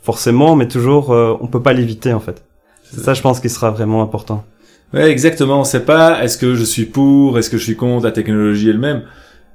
forcément, 0.00 0.56
mais 0.56 0.68
toujours, 0.68 1.12
euh, 1.12 1.36
on 1.42 1.46
peut 1.46 1.60
pas 1.62 1.74
l'éviter 1.74 2.14
en 2.14 2.18
fait. 2.18 2.42
C'est 2.82 3.00
ça, 3.00 3.12
je 3.12 3.20
pense, 3.20 3.40
qui 3.40 3.50
sera 3.50 3.70
vraiment 3.70 4.02
important. 4.02 4.42
Ouais, 4.94 5.10
exactement. 5.10 5.64
C'est 5.64 5.84
pas 5.84 6.24
est-ce 6.24 6.38
que 6.38 6.54
je 6.54 6.64
suis 6.64 6.86
pour, 6.86 7.38
est-ce 7.38 7.50
que 7.50 7.58
je 7.58 7.64
suis 7.64 7.76
contre 7.76 8.06
la 8.06 8.10
technologie 8.10 8.70
elle-même? 8.70 9.02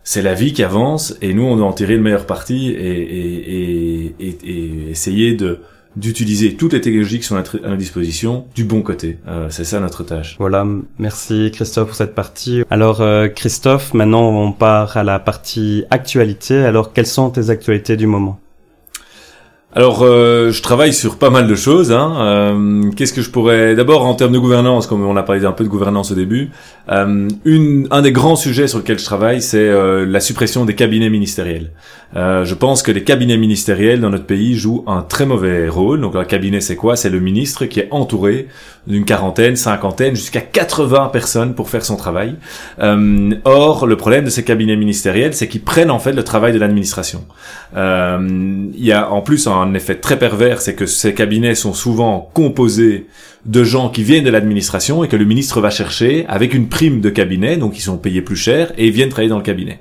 C'est 0.03 0.21
la 0.21 0.35
vie 0.35 0.53
qui 0.53 0.61
avance 0.61 1.17
et 1.23 1.33
nous, 1.33 1.41
on 1.41 1.55
doit 1.55 1.65
en 1.65 1.73
tirer 1.73 1.95
le 1.95 2.03
meilleur 2.03 2.27
parti 2.27 2.69
et, 2.69 3.01
et, 3.01 4.15
et, 4.19 4.37
et 4.43 4.91
essayer 4.91 5.33
de 5.33 5.61
d'utiliser 5.95 6.55
toutes 6.55 6.73
les 6.73 6.81
technologies 6.81 7.19
qui 7.19 7.25
sont 7.25 7.35
à 7.35 7.39
notre 7.39 7.75
disposition 7.75 8.45
du 8.55 8.63
bon 8.63 8.81
côté. 8.81 9.19
Euh, 9.27 9.47
c'est 9.49 9.63
ça 9.63 9.79
notre 9.79 10.03
tâche. 10.03 10.35
Voilà, 10.39 10.65
merci 10.97 11.51
Christophe 11.53 11.87
pour 11.87 11.95
cette 11.95 12.15
partie. 12.15 12.63
Alors 12.69 13.01
euh, 13.01 13.27
Christophe, 13.27 13.93
maintenant 13.93 14.29
on 14.29 14.51
part 14.51 14.97
à 14.97 15.03
la 15.03 15.19
partie 15.19 15.85
actualité. 15.89 16.57
Alors 16.57 16.93
quelles 16.93 17.07
sont 17.07 17.29
tes 17.29 17.49
actualités 17.49 17.97
du 17.97 18.07
moment? 18.07 18.39
Alors, 19.75 20.03
euh, 20.03 20.51
je 20.51 20.61
travaille 20.61 20.93
sur 20.93 21.17
pas 21.17 21.31
mal 21.31 21.47
de 21.47 21.55
choses. 21.55 21.91
Hein. 21.91 22.15
Euh, 22.19 22.91
Qu'est-ce 22.95 23.11
que 23.11 23.23
je 23.23 23.31
pourrais 23.31 23.73
D'abord, 23.73 24.05
en 24.05 24.13
termes 24.13 24.33
de 24.33 24.37
gouvernance, 24.37 24.85
comme 24.85 25.03
on 25.03 25.15
a 25.15 25.23
parlé 25.23 25.45
un 25.45 25.51
peu 25.51 25.63
de 25.63 25.69
gouvernance 25.69 26.11
au 26.11 26.15
début, 26.15 26.51
euh, 26.89 27.27
une, 27.43 27.87
un 27.89 28.03
des 28.03 28.11
grands 28.11 28.35
sujets 28.35 28.67
sur 28.67 28.77
lesquels 28.77 28.99
je 28.99 29.05
travaille, 29.05 29.41
c'est 29.41 29.57
euh, 29.57 30.05
la 30.05 30.19
suppression 30.19 30.65
des 30.65 30.75
cabinets 30.75 31.09
ministériels. 31.09 31.71
Euh, 32.15 32.45
je 32.45 32.53
pense 32.53 32.83
que 32.83 32.91
les 32.91 33.03
cabinets 33.03 33.37
ministériels 33.37 33.99
dans 33.99 34.09
notre 34.09 34.25
pays 34.25 34.55
jouent 34.55 34.83
un 34.87 35.01
très 35.01 35.25
mauvais 35.25 35.67
rôle. 35.67 36.01
Donc, 36.01 36.15
un 36.15 36.25
cabinet, 36.25 36.61
c'est 36.61 36.75
quoi? 36.75 36.95
C'est 36.95 37.09
le 37.09 37.19
ministre 37.19 37.65
qui 37.65 37.79
est 37.79 37.87
entouré 37.91 38.47
d'une 38.85 39.05
quarantaine, 39.05 39.55
cinquantaine, 39.55 40.15
jusqu'à 40.15 40.41
80 40.41 41.09
personnes 41.13 41.55
pour 41.55 41.69
faire 41.69 41.85
son 41.85 41.95
travail. 41.95 42.35
or, 43.45 43.87
le 43.87 43.97
problème 43.97 44.25
de 44.25 44.29
ces 44.29 44.43
cabinets 44.43 44.75
ministériels, 44.75 45.33
c'est 45.33 45.47
qu'ils 45.47 45.63
prennent 45.63 45.91
en 45.91 45.99
fait 45.99 46.11
le 46.11 46.23
travail 46.23 46.53
de 46.53 46.59
l'administration. 46.59 47.25
Il 47.75 48.71
y 48.85 48.91
a 48.91 49.09
en 49.09 49.21
plus 49.21 49.47
un 49.47 49.73
effet 49.73 49.95
très 49.95 50.19
pervers, 50.19 50.61
c'est 50.61 50.75
que 50.75 50.85
ces 50.85 51.13
cabinets 51.13 51.55
sont 51.55 51.73
souvent 51.73 52.29
composés 52.33 53.07
de 53.45 53.63
gens 53.63 53.89
qui 53.89 54.03
viennent 54.03 54.23
de 54.23 54.29
l'administration 54.29 55.03
et 55.03 55.09
que 55.09 55.17
le 55.17 55.25
ministre 55.25 55.59
va 55.59 55.69
chercher 55.69 56.25
avec 56.29 56.53
une 56.53 56.69
prime 56.69 57.01
de 57.01 57.09
cabinet, 57.09 57.57
donc 57.57 57.77
ils 57.77 57.81
sont 57.81 57.97
payés 57.97 58.21
plus 58.21 58.37
cher 58.37 58.71
et 58.77 58.87
ils 58.87 58.93
viennent 58.93 59.09
travailler 59.09 59.29
dans 59.29 59.37
le 59.37 59.43
cabinet. 59.43 59.79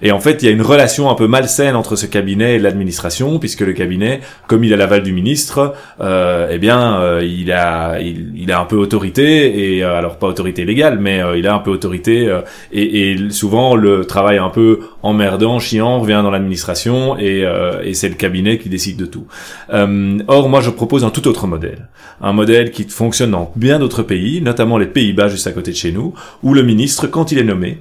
Et 0.00 0.12
en 0.12 0.18
fait, 0.18 0.42
il 0.42 0.46
y 0.46 0.48
a 0.48 0.50
une 0.50 0.62
relation 0.62 1.10
un 1.10 1.14
peu 1.14 1.26
malsaine 1.26 1.76
entre 1.76 1.94
ce 1.94 2.06
cabinet 2.06 2.56
et 2.56 2.58
l'administration, 2.58 3.38
puisque 3.38 3.60
le 3.60 3.72
cabinet, 3.72 4.20
comme 4.48 4.64
il 4.64 4.72
a 4.72 4.76
l'aval 4.76 5.02
du 5.02 5.12
ministre, 5.12 5.74
euh, 6.00 6.48
eh 6.50 6.58
bien, 6.58 6.96
euh, 7.00 7.22
il 7.24 7.52
a 7.52 7.98
il, 8.00 8.50
a 8.50 8.60
un 8.60 8.64
peu 8.64 8.76
autorité 8.76 9.76
et 9.76 9.84
euh, 9.84 9.96
alors 9.96 10.16
pas 10.16 10.26
autorité 10.26 10.64
légale, 10.64 10.98
mais 10.98 11.22
euh, 11.22 11.38
il 11.38 11.46
a 11.46 11.54
un 11.54 11.58
peu 11.58 11.70
autorité 11.70 12.28
et, 12.72 13.12
et, 13.12 13.30
souvent 13.30 13.76
le 13.76 14.04
travail 14.04 14.38
un 14.38 14.48
peu 14.48 14.80
emmerdant, 15.02 15.58
chiant, 15.58 16.00
revient 16.00 16.20
dans 16.22 16.30
l'administration 16.30 17.18
et, 17.18 17.44
et 17.84 17.94
c'est 17.94 18.08
le 18.08 18.14
cabinet 18.14 18.58
qui 18.58 18.68
décide 18.68 18.96
de 18.96 19.06
tout. 19.06 19.26
or, 19.70 20.48
moi, 20.48 20.60
je 20.60 20.70
propose 20.70 21.04
un 21.04 21.10
tout 21.10 21.28
autre 21.28 21.46
modèle, 21.46 21.88
un 22.20 22.32
modèle 22.32 22.70
qui 22.70 22.86
fonctionne 23.02 23.32
dans 23.32 23.50
bien 23.56 23.80
d'autres 23.80 24.04
pays, 24.04 24.40
notamment 24.40 24.78
les 24.78 24.86
Pays-Bas 24.86 25.26
juste 25.26 25.48
à 25.48 25.50
côté 25.50 25.72
de 25.72 25.76
chez 25.76 25.90
nous, 25.90 26.14
où 26.44 26.54
le 26.54 26.62
ministre, 26.62 27.08
quand 27.08 27.32
il 27.32 27.38
est 27.38 27.42
nommé, 27.42 27.78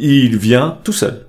il 0.00 0.36
vient 0.36 0.78
tout 0.82 0.92
seul. 0.92 1.26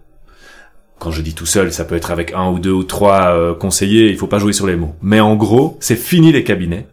Quand 0.97 1.12
je 1.12 1.21
dis 1.21 1.36
tout 1.36 1.45
seul, 1.45 1.71
ça 1.71 1.86
peut 1.86 1.95
être 1.95 2.10
avec 2.10 2.34
un 2.34 2.49
ou 2.49 2.58
deux 2.58 2.71
ou 2.71 2.84
trois 2.84 3.36
euh, 3.36 3.53
conseillers, 3.53 4.10
il 4.10 4.17
faut 4.17 4.25
pas 4.25 4.39
jouer 4.39 4.51
sur 4.51 4.65
les 4.65 4.75
mots. 4.75 4.95
Mais 5.03 5.19
en 5.19 5.36
gros, 5.36 5.77
c'est 5.79 5.95
fini 5.95 6.31
les 6.31 6.43
cabinets. 6.43 6.88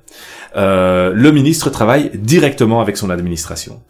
Euh, 0.55 1.13
le 1.15 1.33
ministre 1.33 1.71
travaille 1.71 2.11
directement 2.13 2.83
avec 2.83 2.99
son 2.99 3.09
administration. 3.09 3.81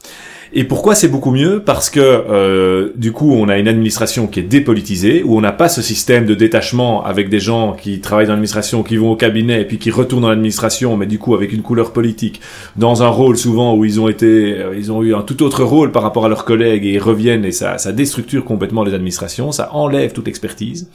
Et 0.55 0.65
pourquoi 0.65 0.95
c'est 0.95 1.09
beaucoup 1.09 1.31
mieux 1.31 1.63
Parce 1.65 1.89
que 1.89 2.01
euh, 2.01 2.91
du 2.95 3.13
coup, 3.13 3.33
on 3.33 3.49
a 3.49 3.57
une 3.57 3.69
administration 3.69 4.27
qui 4.27 4.41
est 4.41 4.43
dépolitisée, 4.43 5.23
où 5.23 5.39
on 5.39 5.41
n'a 5.41 5.53
pas 5.53 5.71
ce 5.71 5.81
système 5.81 6.27
de 6.27 6.35
détachement 6.35 7.03
avec 7.05 7.31
des 7.31 7.41
gens 7.41 7.73
qui 7.73 8.01
travaillent 8.01 8.27
dans 8.27 8.33
l'administration, 8.33 8.83
qui 8.83 8.99
vont 8.99 9.13
au 9.13 9.17
cabinet 9.17 9.63
et 9.63 9.65
puis 9.65 9.79
qui 9.79 9.91
retournent 9.91 10.23
dans 10.23 10.29
l'administration, 10.29 10.99
mais 10.99 11.07
du 11.07 11.19
coup 11.19 11.35
avec 11.35 11.55
une 11.55 11.63
couleur 11.63 11.95
politique, 11.95 12.43
dans 12.77 13.03
un 13.03 13.09
rôle 13.09 13.39
souvent 13.39 13.75
où 13.75 13.87
ils 13.87 13.99
ont 13.99 14.09
été, 14.09 14.59
euh, 14.59 14.77
ils 14.77 14.93
ont 14.93 15.03
eu 15.03 15.15
un 15.15 15.23
tout 15.23 15.43
autre 15.43 15.65
rôle 15.65 15.91
par 15.91 16.03
rapport 16.03 16.27
à 16.27 16.29
leurs 16.29 16.45
collègues 16.45 16.85
et 16.85 16.93
ils 16.93 16.99
reviennent 16.99 17.47
et 17.47 17.53
ça, 17.53 17.79
ça 17.79 17.93
déstructure 17.93 18.45
complètement 18.45 18.85
les 18.85 18.93
administrations, 18.93 19.53
ça 19.53 19.71
enlève 19.73 20.13
toute 20.13 20.29
expertise. 20.29 20.91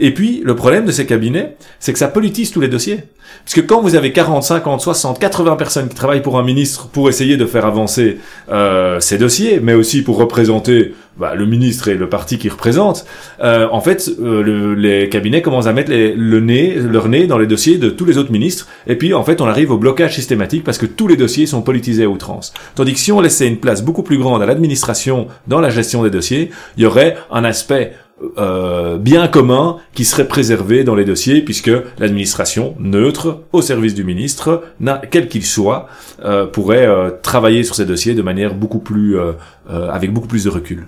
Et 0.00 0.12
puis 0.12 0.42
le 0.44 0.56
problème 0.56 0.84
de 0.84 0.92
ces 0.92 1.06
cabinets, 1.06 1.56
c'est 1.80 1.92
que 1.92 1.98
ça 1.98 2.08
politise 2.08 2.50
tous 2.50 2.60
les 2.60 2.68
dossiers. 2.68 3.04
Parce 3.44 3.54
que 3.54 3.60
quand 3.60 3.80
vous 3.80 3.94
avez 3.94 4.12
40, 4.12 4.42
50, 4.42 4.80
60, 4.80 5.18
80 5.18 5.56
personnes 5.56 5.88
qui 5.88 5.94
travaillent 5.94 6.22
pour 6.22 6.38
un 6.38 6.42
ministre 6.42 6.88
pour 6.88 7.08
essayer 7.08 7.36
de 7.36 7.46
faire 7.46 7.64
avancer 7.64 8.18
euh, 8.50 9.00
dossiers, 9.18 9.60
mais 9.60 9.74
aussi 9.74 10.02
pour 10.02 10.16
représenter 10.16 10.94
bah, 11.16 11.34
le 11.34 11.44
ministre 11.44 11.88
et 11.88 11.94
le 11.94 12.08
parti 12.08 12.38
qu'il 12.38 12.50
représente, 12.50 13.04
euh, 13.42 13.68
en 13.70 13.80
fait, 13.80 14.10
euh, 14.20 14.74
les 14.76 15.08
cabinets 15.08 15.42
commencent 15.42 15.66
à 15.66 15.72
mettre 15.72 15.90
le 15.92 16.40
nez, 16.40 16.74
leur 16.76 17.08
nez 17.08 17.26
dans 17.26 17.38
les 17.38 17.46
dossiers 17.46 17.78
de 17.78 17.90
tous 17.90 18.04
les 18.04 18.16
autres 18.16 18.32
ministres, 18.32 18.68
et 18.86 18.96
puis 18.96 19.12
en 19.12 19.24
fait, 19.24 19.40
on 19.40 19.46
arrive 19.46 19.70
au 19.70 19.78
blocage 19.78 20.14
systématique 20.14 20.64
parce 20.64 20.78
que 20.78 20.86
tous 20.86 21.08
les 21.08 21.16
dossiers 21.16 21.46
sont 21.46 21.62
politisés 21.62 22.04
à 22.04 22.08
outrance. 22.08 22.52
Tandis 22.74 22.94
que 22.94 23.00
si 23.00 23.12
on 23.12 23.20
laissait 23.20 23.48
une 23.48 23.58
place 23.58 23.82
beaucoup 23.82 24.02
plus 24.02 24.18
grande 24.18 24.42
à 24.42 24.46
l'administration 24.46 25.26
dans 25.46 25.60
la 25.60 25.70
gestion 25.70 26.02
des 26.02 26.10
dossiers, 26.10 26.50
il 26.76 26.82
y 26.84 26.86
aurait 26.86 27.16
un 27.30 27.44
aspect 27.44 27.92
euh, 28.38 28.98
bien 28.98 29.28
commun 29.28 29.78
qui 29.94 30.04
serait 30.04 30.28
préservé 30.28 30.84
dans 30.84 30.94
les 30.94 31.04
dossiers 31.04 31.42
puisque 31.42 31.70
l'administration 31.98 32.74
neutre 32.78 33.42
au 33.52 33.62
service 33.62 33.94
du 33.94 34.04
ministre, 34.04 34.64
quel 35.10 35.28
qu'il 35.28 35.44
soit, 35.44 35.88
euh, 36.24 36.46
pourrait 36.46 36.86
euh, 36.86 37.10
travailler 37.22 37.64
sur 37.64 37.74
ces 37.74 37.84
dossiers 37.84 38.14
de 38.14 38.22
manière 38.22 38.54
beaucoup 38.54 38.78
plus 38.78 39.16
avec 39.68 40.12
beaucoup 40.12 40.28
plus 40.28 40.44
de 40.44 40.50
recul. 40.50 40.86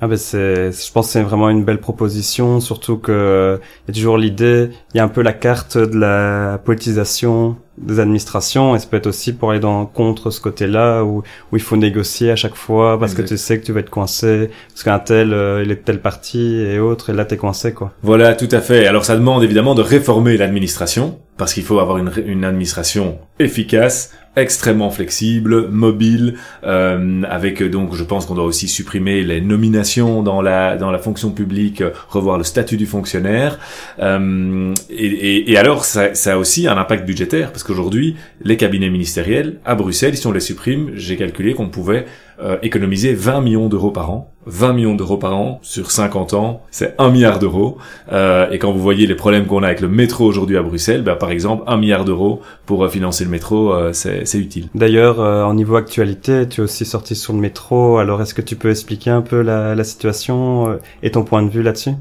Ah 0.00 0.06
ben 0.06 0.16
c'est, 0.16 0.70
je 0.70 0.92
pense 0.92 1.06
que 1.06 1.12
c'est 1.12 1.22
vraiment 1.22 1.48
une 1.50 1.64
belle 1.64 1.80
proposition, 1.80 2.60
surtout 2.60 2.98
que 2.98 3.58
il 3.86 3.88
y 3.88 3.90
a 3.90 4.00
toujours 4.00 4.16
l'idée, 4.16 4.70
il 4.94 4.98
y 4.98 5.00
a 5.00 5.04
un 5.04 5.08
peu 5.08 5.22
la 5.22 5.32
carte 5.32 5.76
de 5.76 5.98
la 5.98 6.58
politisation 6.64 7.56
des 7.76 7.98
administrations, 8.00 8.76
et 8.76 8.78
ça 8.78 8.86
peut 8.88 8.96
être 8.96 9.08
aussi 9.08 9.32
pour 9.32 9.50
aller 9.50 9.60
dans 9.60 9.86
contre 9.86 10.30
ce 10.30 10.40
côté-là 10.40 11.02
où 11.04 11.22
où 11.52 11.56
il 11.56 11.62
faut 11.62 11.76
négocier 11.76 12.30
à 12.30 12.36
chaque 12.36 12.54
fois 12.54 12.98
parce 12.98 13.14
que 13.14 13.22
tu 13.22 13.36
sais 13.36 13.58
que 13.58 13.64
tu 13.64 13.72
vas 13.72 13.80
être 13.80 13.90
coincé 13.90 14.50
parce 14.68 14.84
qu'un 14.84 14.98
tel 14.98 15.32
euh, 15.32 15.62
il 15.64 15.70
est 15.70 15.76
de 15.76 15.80
telle 15.80 16.00
partie 16.00 16.60
et 16.60 16.78
autre 16.78 17.10
et 17.10 17.12
là 17.12 17.24
t'es 17.24 17.36
coincé 17.36 17.72
quoi. 17.72 17.92
Voilà, 18.02 18.34
tout 18.34 18.48
à 18.52 18.60
fait. 18.60 18.86
Alors 18.86 19.04
ça 19.04 19.16
demande 19.16 19.42
évidemment 19.42 19.74
de 19.74 19.82
réformer 19.82 20.36
l'administration 20.36 21.18
parce 21.36 21.54
qu'il 21.54 21.62
faut 21.62 21.78
avoir 21.78 21.98
une, 21.98 22.10
une 22.26 22.44
administration 22.44 23.18
efficace 23.38 24.12
extrêmement 24.42 24.90
flexible, 24.90 25.68
mobile, 25.68 26.34
euh, 26.64 27.22
avec 27.28 27.62
donc 27.62 27.94
je 27.94 28.04
pense 28.04 28.26
qu'on 28.26 28.34
doit 28.34 28.44
aussi 28.44 28.68
supprimer 28.68 29.22
les 29.22 29.40
nominations 29.40 30.22
dans 30.22 30.42
la 30.42 30.76
dans 30.76 30.90
la 30.90 30.98
fonction 30.98 31.30
publique, 31.30 31.82
revoir 32.08 32.38
le 32.38 32.44
statut 32.44 32.76
du 32.76 32.86
fonctionnaire, 32.86 33.58
euh, 34.00 34.74
et, 34.90 35.56
alors 35.56 35.84
ça, 35.84 36.14
ça, 36.14 36.34
a 36.34 36.36
aussi 36.36 36.66
un 36.68 36.76
impact 36.76 37.06
budgétaire 37.06 37.50
parce 37.50 37.62
qu'aujourd'hui 37.62 38.16
les 38.42 38.56
cabinets 38.56 38.90
ministériels 38.90 39.58
à 39.64 39.74
Bruxelles, 39.74 40.16
si 40.16 40.26
on 40.26 40.32
les 40.32 40.40
supprime, 40.40 40.90
j'ai 40.94 41.16
calculé 41.16 41.54
qu'on 41.54 41.68
pouvait 41.68 42.06
euh, 42.40 42.56
économiser 42.62 43.14
20 43.14 43.40
millions 43.40 43.68
d'euros 43.68 43.90
par 43.90 44.10
an. 44.10 44.32
20 44.48 44.72
millions 44.72 44.94
d'euros 44.94 45.18
par 45.18 45.36
an 45.36 45.60
sur 45.62 45.90
50 45.90 46.32
ans, 46.34 46.62
c'est 46.70 46.94
1 46.98 47.10
milliard 47.10 47.38
d'euros. 47.38 47.76
Euh, 48.12 48.50
et 48.50 48.58
quand 48.58 48.72
vous 48.72 48.80
voyez 48.80 49.06
les 49.06 49.14
problèmes 49.14 49.46
qu'on 49.46 49.62
a 49.62 49.66
avec 49.66 49.80
le 49.80 49.88
métro 49.88 50.24
aujourd'hui 50.24 50.56
à 50.56 50.62
Bruxelles, 50.62 51.02
bah, 51.02 51.16
par 51.16 51.30
exemple, 51.30 51.64
1 51.66 51.76
milliard 51.76 52.04
d'euros 52.04 52.40
pour 52.64 52.82
euh, 52.82 52.88
financer 52.88 53.24
le 53.24 53.30
métro, 53.30 53.72
euh, 53.72 53.92
c'est 53.92 54.38
utile. 54.38 54.68
D'ailleurs, 54.74 55.18
en 55.18 55.52
niveau 55.54 55.76
actualité, 55.76 56.48
tu 56.48 56.60
es 56.60 56.64
aussi 56.64 56.84
sorti 56.84 57.14
sur 57.14 57.34
le 57.34 57.40
métro. 57.40 57.98
Alors, 57.98 58.22
est-ce 58.22 58.34
que 58.34 58.42
tu 58.42 58.56
peux 58.56 58.70
expliquer 58.70 59.10
un 59.10 59.20
peu 59.20 59.42
la, 59.42 59.74
la 59.74 59.84
situation 59.84 60.78
et 61.02 61.10
ton 61.10 61.24
point 61.24 61.42
de 61.42 61.50
vue 61.50 61.62
là-dessus? 61.62 61.92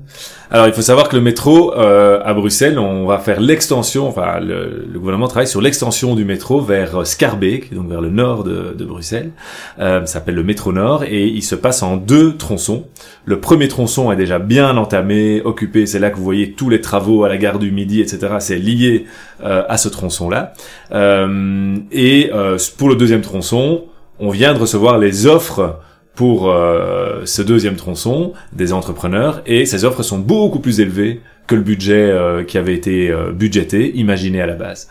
Alors, 0.50 0.68
il 0.68 0.74
faut 0.74 0.82
savoir 0.82 1.10
que 1.10 1.16
le 1.16 1.22
métro 1.22 1.74
à 1.74 2.34
Bruxelles, 2.34 2.80
on 2.80 3.06
va 3.06 3.18
faire 3.20 3.42
l'extension, 3.42 4.08
enfin, 4.08 4.40
le, 4.40 4.88
le, 4.92 5.00
gouvernement 5.00 5.28
travaille 5.28 5.48
sur 5.48 5.62
l'extension 5.62 6.16
du 6.16 6.24
métro 6.24 6.62
vers 6.62 7.06
Scarbeck, 7.06 7.74
donc 7.74 7.90
vers 7.90 8.02
le 8.02 8.10
nord 8.10 8.44
de, 8.44 8.74
de 8.78 8.86
Bruxelles. 8.86 9.32
ça 9.78 10.22
le 10.32 10.44
métro 10.44 10.72
Nord 10.72 11.04
et 11.04 11.26
il 11.26 11.44
se 11.44 11.56
passe 11.56 11.84
en 11.84 11.98
deux 11.98 12.38
tronçons. 12.38 12.86
Le 13.26 13.40
premier 13.40 13.68
tronçon 13.68 14.12
est 14.12 14.16
déjà 14.16 14.40
bien 14.40 14.78
entamé, 14.78 15.42
occupé, 15.44 15.86
c'est 15.86 16.00
là 16.00 16.10
que 16.10 16.18
vous 16.18 16.24
voyez 16.24 16.54
tous 16.54 16.70
les 16.70 16.82
travaux 16.82 17.24
à 17.24 17.30
la 17.30 17.38
gare 17.38 17.60
du 17.60 17.72
Midi, 17.72 18.02
etc. 18.02 18.36
C'est 18.40 18.58
lié 18.58 19.06
euh, 19.44 19.64
à 19.68 19.78
ce 19.78 19.90
tronçon-là. 19.90 20.54
Euh, 20.92 21.76
et 21.92 22.32
euh, 22.34 22.58
pour 22.78 22.90
le 22.90 22.96
deuxième 22.96 23.22
tronçon, 23.22 23.86
on 24.20 24.30
vient 24.30 24.54
de 24.54 24.60
recevoir 24.60 24.98
les 24.98 25.28
offres 25.28 25.80
pour 26.18 26.50
euh, 26.50 27.22
ce 27.26 27.44
deuxième 27.44 27.76
tronçon 27.76 28.34
des 28.52 28.74
entrepreneurs 28.74 29.44
et 29.46 29.68
ces 29.68 29.86
offres 29.86 30.02
sont 30.02 30.18
beaucoup 30.18 30.60
plus 30.60 30.80
élevées 30.80 31.22
que 31.46 31.54
le 31.54 31.62
budget 31.62 32.10
euh, 32.10 32.44
qui 32.44 32.58
avait 32.58 32.74
été 32.74 33.10
euh, 33.12 33.32
budgété, 33.32 33.96
imaginé 33.96 34.42
à 34.42 34.48
la 34.48 34.56
base. 34.56 34.90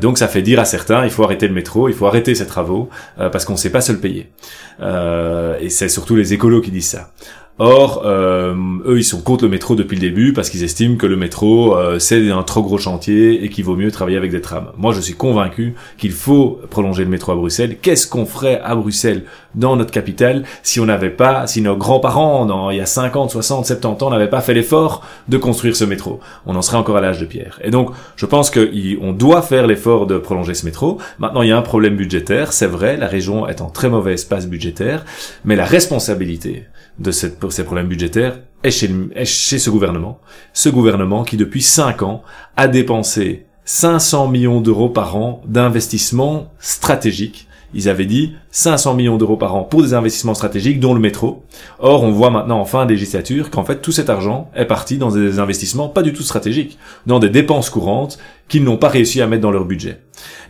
donc 0.00 0.16
ça 0.18 0.28
fait 0.28 0.42
dire 0.42 0.58
à 0.58 0.64
certains, 0.64 1.04
il 1.04 1.10
faut 1.10 1.22
arrêter 1.22 1.46
le 1.46 1.52
métro, 1.54 1.88
il 1.88 1.94
faut 1.94 2.06
arrêter 2.06 2.34
ces 2.34 2.46
travaux 2.46 2.88
parce 3.16 3.44
qu'on 3.44 3.52
ne 3.52 3.58
sait 3.58 3.70
pas 3.70 3.82
se 3.82 3.92
le 3.92 3.98
payer. 3.98 4.30
et 5.60 5.68
c'est 5.68 5.90
surtout 5.90 6.16
les 6.16 6.32
écolos 6.32 6.62
qui 6.62 6.70
disent 6.70 6.88
ça. 6.88 7.10
Or, 7.58 8.02
euh, 8.04 8.54
eux, 8.84 8.98
ils 8.98 9.04
sont 9.04 9.22
contre 9.22 9.44
le 9.44 9.50
métro 9.50 9.76
depuis 9.76 9.94
le 9.94 10.00
début 10.02 10.34
parce 10.34 10.50
qu'ils 10.50 10.62
estiment 10.62 10.96
que 10.96 11.06
le 11.06 11.16
métro, 11.16 11.74
euh, 11.74 11.98
c'est 11.98 12.30
un 12.30 12.42
trop 12.42 12.62
gros 12.62 12.76
chantier 12.76 13.42
et 13.42 13.48
qu'il 13.48 13.64
vaut 13.64 13.76
mieux 13.76 13.90
travailler 13.90 14.18
avec 14.18 14.30
des 14.30 14.42
trams. 14.42 14.72
Moi, 14.76 14.92
je 14.92 15.00
suis 15.00 15.14
convaincu 15.14 15.74
qu'il 15.96 16.12
faut 16.12 16.60
prolonger 16.68 17.04
le 17.04 17.08
métro 17.08 17.32
à 17.32 17.34
Bruxelles. 17.34 17.78
Qu'est-ce 17.80 18.06
qu'on 18.06 18.26
ferait 18.26 18.60
à 18.62 18.74
Bruxelles, 18.74 19.24
dans 19.54 19.76
notre 19.76 19.90
capitale, 19.90 20.44
si 20.62 20.80
on 20.80 20.84
n'avait 20.84 21.08
pas, 21.08 21.46
si 21.46 21.62
nos 21.62 21.78
grands-parents, 21.78 22.70
il 22.70 22.76
y 22.76 22.80
a 22.80 22.84
50, 22.86 23.30
60, 23.30 23.64
70 23.64 24.04
ans, 24.04 24.10
n'avaient 24.10 24.28
pas 24.28 24.42
fait 24.42 24.52
l'effort 24.52 25.02
de 25.28 25.38
construire 25.38 25.76
ce 25.76 25.84
métro? 25.84 26.20
On 26.44 26.56
en 26.56 26.62
serait 26.62 26.76
encore 26.76 26.98
à 26.98 27.00
l'âge 27.00 27.20
de 27.20 27.24
pierre. 27.24 27.58
Et 27.64 27.70
donc, 27.70 27.90
je 28.16 28.26
pense 28.26 28.50
qu'on 28.50 29.12
doit 29.12 29.40
faire 29.40 29.66
l'effort 29.66 30.06
de 30.06 30.18
prolonger 30.18 30.52
ce 30.52 30.66
métro. 30.66 30.98
Maintenant, 31.18 31.40
il 31.40 31.48
y 31.48 31.52
a 31.52 31.56
un 31.56 31.62
problème 31.62 31.96
budgétaire, 31.96 32.52
c'est 32.52 32.66
vrai, 32.66 32.98
la 32.98 33.06
région 33.06 33.48
est 33.48 33.62
en 33.62 33.70
très 33.70 33.88
mauvais 33.88 34.12
espace 34.12 34.46
budgétaire, 34.46 35.06
mais 35.46 35.56
la 35.56 35.64
responsabilité 35.64 36.64
de 36.98 37.10
cette, 37.10 37.38
ces 37.52 37.64
problèmes 37.64 37.88
budgétaires 37.88 38.40
est 38.62 38.70
chez, 38.70 38.90
est 39.14 39.24
chez 39.24 39.58
ce 39.58 39.70
gouvernement. 39.70 40.20
Ce 40.52 40.68
gouvernement 40.68 41.24
qui, 41.24 41.36
depuis 41.36 41.62
cinq 41.62 42.02
ans, 42.02 42.22
a 42.56 42.68
dépensé 42.68 43.46
500 43.64 44.28
millions 44.28 44.60
d'euros 44.60 44.88
par 44.88 45.16
an 45.16 45.42
d'investissements 45.46 46.52
stratégiques 46.60 47.48
ils 47.74 47.88
avaient 47.88 48.06
dit 48.06 48.34
500 48.50 48.94
millions 48.94 49.16
d'euros 49.16 49.36
par 49.36 49.54
an 49.54 49.62
pour 49.62 49.82
des 49.82 49.94
investissements 49.94 50.34
stratégiques, 50.34 50.80
dont 50.80 50.94
le 50.94 51.00
métro. 51.00 51.44
Or, 51.78 52.02
on 52.02 52.10
voit 52.10 52.30
maintenant 52.30 52.60
en 52.60 52.64
fin 52.64 52.86
de 52.86 52.90
législature 52.90 53.50
qu'en 53.50 53.64
fait 53.64 53.82
tout 53.82 53.92
cet 53.92 54.10
argent 54.10 54.50
est 54.54 54.64
parti 54.64 54.98
dans 54.98 55.10
des 55.10 55.38
investissements 55.38 55.88
pas 55.88 56.02
du 56.02 56.12
tout 56.12 56.22
stratégiques, 56.22 56.78
dans 57.06 57.18
des 57.18 57.30
dépenses 57.30 57.70
courantes 57.70 58.18
qu'ils 58.48 58.64
n'ont 58.64 58.76
pas 58.76 58.88
réussi 58.88 59.20
à 59.20 59.26
mettre 59.26 59.42
dans 59.42 59.50
leur 59.50 59.64
budget. 59.64 60.00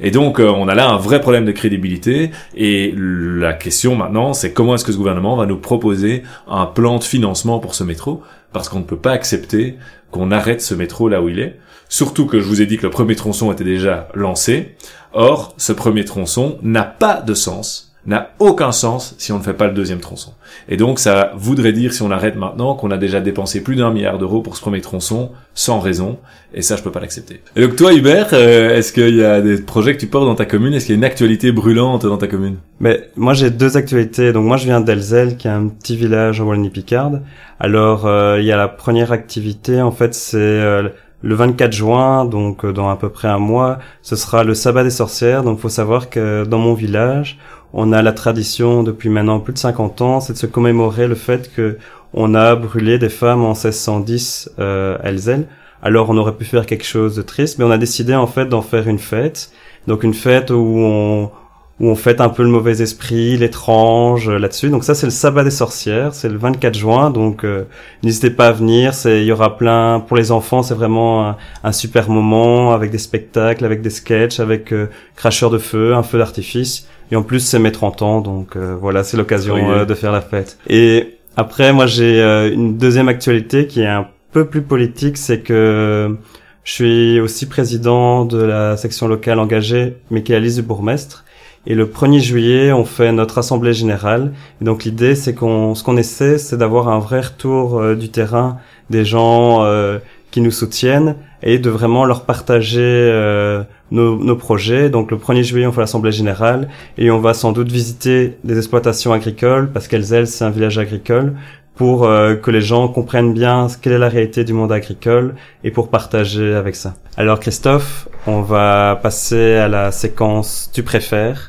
Et 0.00 0.10
donc, 0.10 0.38
euh, 0.38 0.50
on 0.50 0.68
a 0.68 0.74
là 0.74 0.88
un 0.88 0.98
vrai 0.98 1.20
problème 1.20 1.44
de 1.44 1.52
crédibilité. 1.52 2.30
Et 2.54 2.94
la 2.96 3.54
question 3.54 3.96
maintenant, 3.96 4.34
c'est 4.34 4.52
comment 4.52 4.74
est-ce 4.74 4.84
que 4.84 4.92
ce 4.92 4.98
gouvernement 4.98 5.36
va 5.36 5.46
nous 5.46 5.56
proposer 5.56 6.22
un 6.46 6.66
plan 6.66 6.98
de 6.98 7.04
financement 7.04 7.58
pour 7.58 7.74
ce 7.74 7.84
métro? 7.84 8.22
Parce 8.52 8.68
qu'on 8.68 8.80
ne 8.80 8.84
peut 8.84 8.98
pas 8.98 9.12
accepter 9.12 9.76
qu'on 10.10 10.30
arrête 10.30 10.60
ce 10.62 10.74
métro 10.74 11.08
là 11.08 11.22
où 11.22 11.28
il 11.28 11.38
est. 11.38 11.58
Surtout 11.88 12.26
que 12.26 12.40
je 12.40 12.46
vous 12.46 12.62
ai 12.62 12.66
dit 12.66 12.76
que 12.76 12.82
le 12.82 12.90
premier 12.90 13.16
tronçon 13.16 13.52
était 13.52 13.64
déjà 13.64 14.08
lancé. 14.14 14.74
Or, 15.12 15.54
ce 15.56 15.72
premier 15.72 16.04
tronçon 16.04 16.58
n'a 16.62 16.82
pas 16.82 17.22
de 17.22 17.32
sens, 17.32 17.94
n'a 18.06 18.30
aucun 18.38 18.70
sens 18.70 19.14
si 19.18 19.32
on 19.32 19.38
ne 19.38 19.42
fait 19.42 19.54
pas 19.54 19.66
le 19.66 19.72
deuxième 19.72 20.00
tronçon. 20.00 20.32
Et 20.68 20.76
donc, 20.76 20.98
ça 20.98 21.32
voudrait 21.36 21.72
dire, 21.72 21.92
si 21.92 22.02
on 22.02 22.10
arrête 22.10 22.36
maintenant, 22.36 22.74
qu'on 22.74 22.90
a 22.90 22.98
déjà 22.98 23.20
dépensé 23.20 23.62
plus 23.62 23.76
d'un 23.76 23.90
milliard 23.90 24.18
d'euros 24.18 24.42
pour 24.42 24.56
ce 24.56 24.60
premier 24.60 24.80
tronçon, 24.80 25.30
sans 25.54 25.80
raison. 25.80 26.18
Et 26.54 26.62
ça, 26.62 26.76
je 26.76 26.82
peux 26.82 26.90
pas 26.90 27.00
l'accepter. 27.00 27.40
Et 27.56 27.62
donc, 27.62 27.76
toi, 27.76 27.92
Hubert, 27.94 28.28
euh, 28.32 28.76
est-ce 28.76 28.92
qu'il 28.92 29.16
y 29.16 29.24
a 29.24 29.40
des 29.40 29.60
projets 29.60 29.94
que 29.94 30.00
tu 30.00 30.06
portes 30.06 30.26
dans 30.26 30.34
ta 30.34 30.44
commune? 30.44 30.74
Est-ce 30.74 30.86
qu'il 30.86 30.94
y 30.94 30.96
a 30.96 30.98
une 30.98 31.04
actualité 31.04 31.50
brûlante 31.50 32.04
dans 32.04 32.18
ta 32.18 32.26
commune? 32.26 32.56
Mais 32.78 33.08
moi, 33.16 33.32
j'ai 33.34 33.50
deux 33.50 33.76
actualités. 33.76 34.32
Donc, 34.32 34.44
moi, 34.44 34.56
je 34.56 34.66
viens 34.66 34.80
d'Elzel, 34.80 35.36
qui 35.36 35.48
est 35.48 35.50
un 35.50 35.68
petit 35.68 35.96
village 35.96 36.40
en 36.40 36.44
Wallonie-Picarde. 36.44 37.22
Alors, 37.58 38.06
euh, 38.06 38.38
il 38.40 38.46
y 38.46 38.52
a 38.52 38.56
la 38.56 38.68
première 38.68 39.12
activité, 39.12 39.80
en 39.80 39.92
fait, 39.92 40.14
c'est... 40.14 40.36
Euh, 40.36 40.88
le 41.22 41.34
24 41.34 41.72
juin, 41.72 42.24
donc 42.24 42.64
euh, 42.64 42.72
dans 42.72 42.90
à 42.90 42.96
peu 42.96 43.08
près 43.08 43.28
un 43.28 43.38
mois, 43.38 43.78
ce 44.02 44.16
sera 44.16 44.44
le 44.44 44.54
sabbat 44.54 44.84
des 44.84 44.90
sorcières. 44.90 45.42
Donc, 45.42 45.58
faut 45.58 45.68
savoir 45.68 46.10
que 46.10 46.44
dans 46.44 46.58
mon 46.58 46.74
village, 46.74 47.38
on 47.72 47.92
a 47.92 48.02
la 48.02 48.12
tradition 48.12 48.82
depuis 48.82 49.08
maintenant 49.08 49.40
plus 49.40 49.52
de 49.52 49.58
50 49.58 50.00
ans, 50.02 50.20
c'est 50.20 50.34
de 50.34 50.38
se 50.38 50.46
commémorer 50.46 51.08
le 51.08 51.14
fait 51.14 51.52
que 51.52 51.78
on 52.14 52.34
a 52.34 52.54
brûlé 52.54 52.98
des 52.98 53.08
femmes 53.08 53.42
en 53.44 53.52
1610 53.52 54.52
euh, 54.58 54.96
Elzel. 55.02 55.46
Alors, 55.82 56.08
on 56.08 56.16
aurait 56.16 56.36
pu 56.36 56.44
faire 56.44 56.64
quelque 56.64 56.84
chose 56.84 57.16
de 57.16 57.22
triste, 57.22 57.58
mais 57.58 57.64
on 57.64 57.70
a 57.70 57.78
décidé 57.78 58.14
en 58.14 58.26
fait 58.26 58.46
d'en 58.46 58.62
faire 58.62 58.88
une 58.88 58.98
fête. 58.98 59.50
Donc, 59.86 60.02
une 60.02 60.14
fête 60.14 60.50
où 60.50 60.78
on 60.78 61.30
où 61.78 61.88
on 61.88 61.94
fête 61.94 62.22
un 62.22 62.30
peu 62.30 62.42
le 62.42 62.48
mauvais 62.48 62.80
esprit, 62.80 63.36
l'étrange 63.36 64.30
euh, 64.30 64.38
là-dessus. 64.38 64.70
Donc 64.70 64.82
ça 64.82 64.94
c'est 64.94 65.06
le 65.06 65.10
sabbat 65.10 65.44
des 65.44 65.50
sorcières, 65.50 66.14
c'est 66.14 66.28
le 66.28 66.38
24 66.38 66.74
juin, 66.74 67.10
donc 67.10 67.44
euh, 67.44 67.64
n'hésitez 68.02 68.30
pas 68.30 68.48
à 68.48 68.52
venir. 68.52 68.94
C'est 68.94 69.20
il 69.20 69.26
y 69.26 69.32
aura 69.32 69.58
plein 69.58 70.00
pour 70.00 70.16
les 70.16 70.32
enfants, 70.32 70.62
c'est 70.62 70.74
vraiment 70.74 71.36
un, 71.62 71.72
super 71.72 72.08
moment 72.08 72.72
avec 72.72 72.90
des 72.90 72.98
spectacles, 72.98 73.64
avec 73.64 73.82
des 73.82 73.90
sketchs, 73.90 74.40
avec 74.40 74.72
euh, 74.72 74.88
cracheurs 75.16 75.50
de 75.50 75.58
feu, 75.58 75.94
un 75.94 76.02
feu 76.02 76.18
d'artifice. 76.18 76.88
Et 77.10 77.16
en 77.16 77.22
plus 77.22 77.40
c'est 77.40 77.58
mes 77.58 77.72
30 77.72 78.02
ans, 78.02 78.20
donc 78.20 78.56
voilà 78.56 79.04
c'est 79.04 79.16
l'occasion 79.16 79.84
de 79.84 79.94
faire 79.94 80.10
la 80.10 80.20
fête. 80.20 80.58
Et 80.68 81.18
après 81.36 81.72
moi 81.72 81.86
j'ai 81.86 82.20
une 82.52 82.78
deuxième 82.78 83.08
actualité 83.08 83.68
qui 83.68 83.82
est 83.82 83.86
un 83.86 84.08
peu 84.32 84.46
plus 84.46 84.62
politique, 84.62 85.16
c'est 85.16 85.38
que 85.38 86.16
je 86.64 86.72
suis 86.72 87.20
aussi 87.20 87.46
président 87.46 88.24
de 88.24 88.38
la 88.38 88.76
section 88.76 89.06
locale 89.06 89.38
engagée, 89.38 89.98
mais 90.10 90.24
qui 90.24 90.32
est 90.32 90.40
du 90.40 90.62
bourgmestre. 90.62 91.24
Et 91.66 91.74
le 91.74 91.86
1er 91.86 92.20
juillet, 92.20 92.72
on 92.72 92.84
fait 92.84 93.10
notre 93.12 93.38
assemblée 93.38 93.72
générale. 93.72 94.32
Et 94.60 94.64
donc 94.64 94.84
l'idée, 94.84 95.14
c'est 95.14 95.34
qu'on, 95.34 95.74
ce 95.74 95.82
qu'on 95.82 95.96
essaie, 95.96 96.38
c'est 96.38 96.56
d'avoir 96.56 96.88
un 96.88 97.00
vrai 97.00 97.20
retour 97.20 97.80
euh, 97.80 97.94
du 97.96 98.08
terrain 98.08 98.58
des 98.88 99.04
gens 99.04 99.64
euh, 99.64 99.98
qui 100.30 100.40
nous 100.40 100.52
soutiennent 100.52 101.16
et 101.42 101.58
de 101.58 101.68
vraiment 101.68 102.04
leur 102.04 102.24
partager 102.24 102.80
euh, 102.80 103.64
nos, 103.90 104.16
nos, 104.16 104.36
projets. 104.36 104.90
Donc 104.90 105.10
le 105.10 105.16
1er 105.16 105.42
juillet, 105.42 105.66
on 105.66 105.72
fait 105.72 105.80
l'assemblée 105.80 106.12
générale 106.12 106.68
et 106.98 107.10
on 107.10 107.18
va 107.18 107.34
sans 107.34 107.50
doute 107.50 107.70
visiter 107.70 108.36
des 108.44 108.58
exploitations 108.58 109.12
agricoles 109.12 109.70
parce 109.72 109.88
qu'Elzel, 109.88 110.28
c'est 110.28 110.44
un 110.44 110.50
village 110.50 110.78
agricole 110.78 111.34
pour 111.76 112.04
euh, 112.04 112.34
que 112.34 112.50
les 112.50 112.62
gens 112.62 112.88
comprennent 112.88 113.34
bien 113.34 113.68
quelle 113.80 113.92
est 113.92 113.98
la 113.98 114.08
réalité 114.08 114.44
du 114.44 114.54
monde 114.54 114.72
agricole 114.72 115.34
et 115.62 115.70
pour 115.70 115.90
partager 115.90 116.54
avec 116.54 116.74
ça. 116.74 116.94
Alors 117.16 117.38
Christophe, 117.38 118.08
on 118.26 118.40
va 118.40 118.98
passer 119.02 119.54
à 119.54 119.68
la 119.68 119.92
séquence 119.92 120.70
tu 120.72 120.82
préfères. 120.82 121.48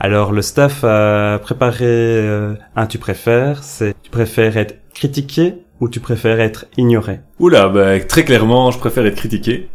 Alors 0.00 0.30
le 0.30 0.42
staff 0.42 0.84
a 0.84 1.40
préparé 1.42 1.84
euh, 1.84 2.54
un 2.76 2.86
tu 2.86 2.98
préfères, 2.98 3.64
c'est 3.64 3.94
tu 4.02 4.10
préfères 4.10 4.56
être 4.56 4.76
critiqué 4.94 5.54
ou 5.80 5.88
tu 5.88 5.98
préfères 5.98 6.40
être 6.40 6.66
ignoré? 6.76 7.20
Oula, 7.40 7.68
bah, 7.68 7.98
très 8.00 8.24
clairement, 8.24 8.70
je 8.70 8.78
préfère 8.78 9.06
être 9.06 9.16
critiqué. 9.16 9.68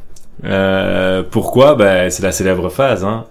Euh, 0.45 1.23
pourquoi? 1.29 1.75
Bah, 1.75 2.09
C'est 2.09 2.23
la 2.23 2.31
célèbre 2.31 2.69
phase. 2.69 3.03
Hein. 3.03 3.25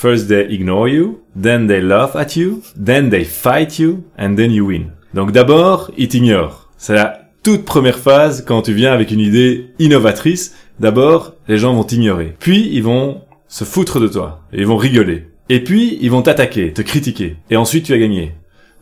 First 0.00 0.28
they 0.28 0.46
ignore 0.48 0.88
you, 0.88 1.24
then 1.34 1.66
they 1.66 1.80
laugh 1.80 2.14
at 2.14 2.36
you, 2.36 2.62
then 2.76 3.10
they 3.10 3.24
fight 3.24 3.80
you, 3.80 4.04
and 4.16 4.36
then 4.36 4.52
you 4.52 4.64
win. 4.64 4.92
Donc 5.12 5.32
d'abord, 5.32 5.90
ils 5.98 6.06
t'ignorent. 6.06 6.70
C'est 6.76 6.94
la 6.94 7.22
toute 7.42 7.64
première 7.64 7.98
phase 7.98 8.44
quand 8.46 8.62
tu 8.62 8.74
viens 8.74 8.92
avec 8.92 9.10
une 9.10 9.18
idée 9.18 9.70
innovatrice. 9.80 10.54
D'abord, 10.78 11.34
les 11.48 11.58
gens 11.58 11.74
vont 11.74 11.82
t'ignorer. 11.82 12.36
Puis, 12.38 12.68
ils 12.70 12.84
vont 12.84 13.22
se 13.48 13.64
foutre 13.64 13.98
de 13.98 14.06
toi. 14.06 14.44
Et 14.52 14.58
ils 14.58 14.68
vont 14.68 14.76
rigoler. 14.76 15.30
Et 15.48 15.64
puis, 15.64 15.98
ils 16.00 16.12
vont 16.12 16.22
t'attaquer, 16.22 16.72
te 16.72 16.82
critiquer. 16.82 17.34
Et 17.50 17.56
ensuite, 17.56 17.84
tu 17.84 17.92
as 17.92 17.98
gagné. 17.98 18.34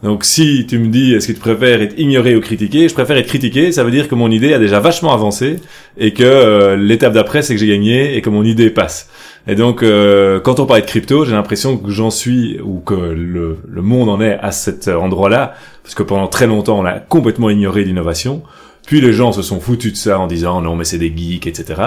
Donc 0.03 0.25
si 0.25 0.67
tu 0.69 0.79
me 0.79 0.89
dis 0.89 1.15
est-ce 1.15 1.27
que 1.27 1.33
tu 1.33 1.41
préfères 1.41 1.81
être 1.81 1.99
ignoré 1.99 2.37
ou 2.37 2.41
critiqué, 2.41 2.89
je 2.89 2.93
préfère 2.93 3.17
être 3.17 3.27
critiqué, 3.27 3.73
ça 3.73 3.83
veut 3.83 3.91
dire 3.91 4.09
que 4.09 4.15
mon 4.15 4.31
idée 4.31 4.53
a 4.53 4.59
déjà 4.59 4.79
vachement 4.79 5.15
avancé 5.15 5.57
et 5.97 6.13
que 6.13 6.23
euh, 6.23 6.77
l'étape 6.77 7.15
d'après 7.15 7.41
c'est 7.41 7.55
que 7.55 7.61
j'ai 7.61 7.69
gagné 7.69 8.15
et 8.15 8.21
que 8.21 8.29
mon 8.29 8.45
idée 8.45 8.69
passe. 8.69 9.09
Et 9.49 9.55
donc, 9.55 9.83
euh, 9.83 10.41
quand 10.41 10.59
on 10.59 10.67
parle 10.67 10.81
de 10.81 10.87
crypto, 10.87 11.25
j'ai 11.25 11.33
l'impression 11.33 11.77
que 11.79 11.91
j'en 11.91 12.11
suis, 12.11 12.59
ou 12.61 12.81
que 12.81 12.95
le, 12.95 13.59
le 13.67 13.83
monde 13.83 14.09
en 14.09 14.21
est 14.21 14.39
à 14.41 14.51
cet 14.51 14.89
endroit-là, 14.89 15.55
parce 15.85 15.95
que 15.95 16.03
pendant 16.03 16.27
très 16.27 16.49
longtemps, 16.49 16.79
on 16.79 16.85
a 16.85 16.99
complètement 16.99 17.49
ignoré 17.49 17.85
l'innovation. 17.85 18.43
Puis 18.87 19.01
les 19.01 19.13
gens 19.13 19.33
se 19.33 19.43
sont 19.43 19.61
foutus 19.61 19.93
de 19.93 19.97
ça 19.97 20.19
en 20.19 20.27
disant 20.27 20.61
non 20.61 20.77
mais 20.77 20.85
c'est 20.85 20.99
des 20.99 21.13
geeks, 21.15 21.47
etc. 21.47 21.83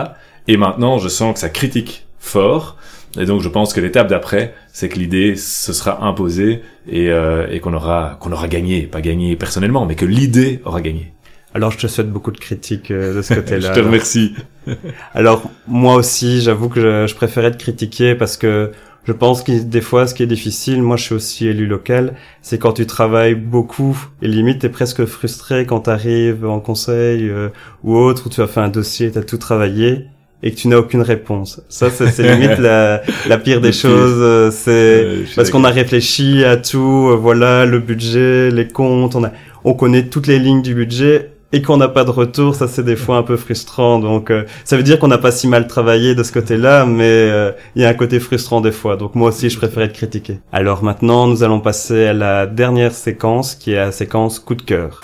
Et 0.48 0.58
maintenant, 0.58 1.00
je 1.00 1.08
sens 1.08 1.34
que 1.34 1.40
ça 1.40 1.50
critique 1.50 2.06
fort. 2.20 2.76
Et 3.20 3.26
donc, 3.26 3.42
je 3.42 3.50
pense 3.50 3.74
que 3.74 3.82
l'étape 3.82 4.08
d'après, 4.08 4.54
c'est 4.72 4.90
que 4.90 5.00
l'idée 5.00 5.36
se 5.36 5.74
sera 5.74 6.06
imposée 6.06 6.62
et, 6.88 7.10
euh, 7.10 7.48
et 7.50 7.60
qu'on 7.60 7.74
aura 7.74 8.18
qu'on 8.20 8.32
aura 8.32 8.48
gagné, 8.48 8.84
pas 8.84 9.02
gagné 9.02 9.36
personnellement, 9.36 9.86
mais 9.86 9.96
que 9.96 10.06
l'idée 10.06 10.62
aura 10.66 10.82
gagné. 10.82 11.14
Alors 11.54 11.72
je 11.72 11.78
te 11.78 11.88
souhaite 11.88 12.12
beaucoup 12.12 12.32
de 12.32 12.38
critiques 12.38 12.92
euh, 12.92 13.16
de 13.16 13.22
ce 13.22 13.34
côté-là. 13.36 13.74
je 13.74 13.80
te 13.80 13.86
remercie. 13.86 14.36
alors 15.14 15.50
moi 15.68 15.96
aussi, 15.96 16.42
j'avoue 16.42 16.70
que 16.70 16.80
je, 16.80 17.08
je, 17.08 17.16
préfère 17.16 17.46
être 17.46 17.58
critiqué 17.58 18.16
parce 18.16 18.38
que 18.38 18.72
je 19.06 19.14
pense 19.14 19.42
que 19.42 19.64
des 19.64 19.82
fois, 19.82 20.06
ce 20.06 20.14
qui 20.14 20.22
est 20.22 20.28
difficile, 20.28 20.84
moi 20.84 20.96
je 20.96 21.04
suis 21.04 21.16
aussi 21.16 21.48
élu 21.48 21.66
local, 21.66 22.14
c'est 22.42 22.60
quand 22.60 22.74
tu 22.74 22.86
travailles 22.86 23.34
beaucoup 23.34 23.98
et 24.22 24.28
limite 24.28 24.60
t'es 24.60 24.70
presque 24.70 25.06
frustré 25.06 25.66
quand 25.66 25.80
t'arrives 25.82 26.46
en 26.46 26.60
conseil 26.60 27.28
euh, 27.28 27.50
ou 27.84 27.98
autre 27.98 28.28
où 28.28 28.30
tu 28.30 28.42
as 28.42 28.48
fait 28.48 28.60
un 28.60 28.70
dossier, 28.70 29.10
t'as 29.10 29.24
tout 29.24 29.38
travaillé 29.38 30.06
et 30.44 30.52
que 30.52 30.56
tu 30.56 30.68
n'as 30.68 30.78
aucune 30.78 31.02
réponse. 31.02 31.62
Ça, 31.68 31.90
c'est 31.90 32.22
limite 32.22 32.60
la, 32.60 33.02
la 33.28 33.38
pire 33.44 33.60
des 33.60 33.74
choses. 33.74 34.20
Euh, 34.22 34.52
c'est 34.52 35.26
parce 35.36 35.50
qu'on 35.50 35.64
a 35.64 35.70
réfléchi 35.70 36.46
à 36.46 36.56
tout. 36.56 37.18
voilà, 37.20 37.66
le 37.66 37.80
budget, 37.80 38.50
les 38.52 38.68
comptes. 38.68 39.16
On 39.16 39.24
a, 39.26 39.32
on 39.66 39.74
connaît 39.74 40.08
toutes 40.08 40.28
les 40.28 40.40
lignes 40.40 40.62
du 40.62 40.76
budget 40.76 41.32
et 41.52 41.62
qu'on 41.62 41.78
n'a 41.78 41.88
pas 41.88 42.04
de 42.04 42.12
retour, 42.12 42.56
ça 42.56 42.68
c'est 42.68 42.84
des 42.84 42.96
fois 42.96 43.18
un 43.18 43.24
peu 43.24 43.38
frustrant. 43.38 44.00
Donc 44.00 44.30
euh, 44.30 44.46
ça 44.64 44.78
veut 44.78 44.84
dire 44.84 45.00
qu'on 45.00 45.08
n'a 45.08 45.18
pas 45.18 45.32
si 45.32 45.48
mal 45.48 45.68
travaillé 45.68 46.16
de 46.16 46.24
ce 46.24 46.32
côté-là, 46.32 46.86
mais 46.86 47.04
euh, 47.04 47.52
il 47.76 47.82
y 47.82 47.86
a 47.86 47.90
un 47.90 47.94
côté 47.94 48.20
frustrant 48.20 48.62
des 48.62 48.72
fois. 48.72 48.98
Donc 48.98 49.16
moi 49.16 49.30
aussi 49.30 49.50
je 49.50 49.58
préfère 49.58 49.84
être 49.84 49.94
critiqué. 49.94 50.40
Alors 50.52 50.84
maintenant 50.84 51.28
nous 51.28 51.44
allons 51.44 51.60
passer 51.60 52.06
à 52.08 52.14
la 52.14 52.46
dernière 52.46 52.94
séquence 52.94 53.56
qui 53.56 53.72
est 53.72 53.78
la 53.78 53.92
séquence 53.92 54.40
coup 54.40 54.56
de 54.56 54.62
cœur. 54.62 55.02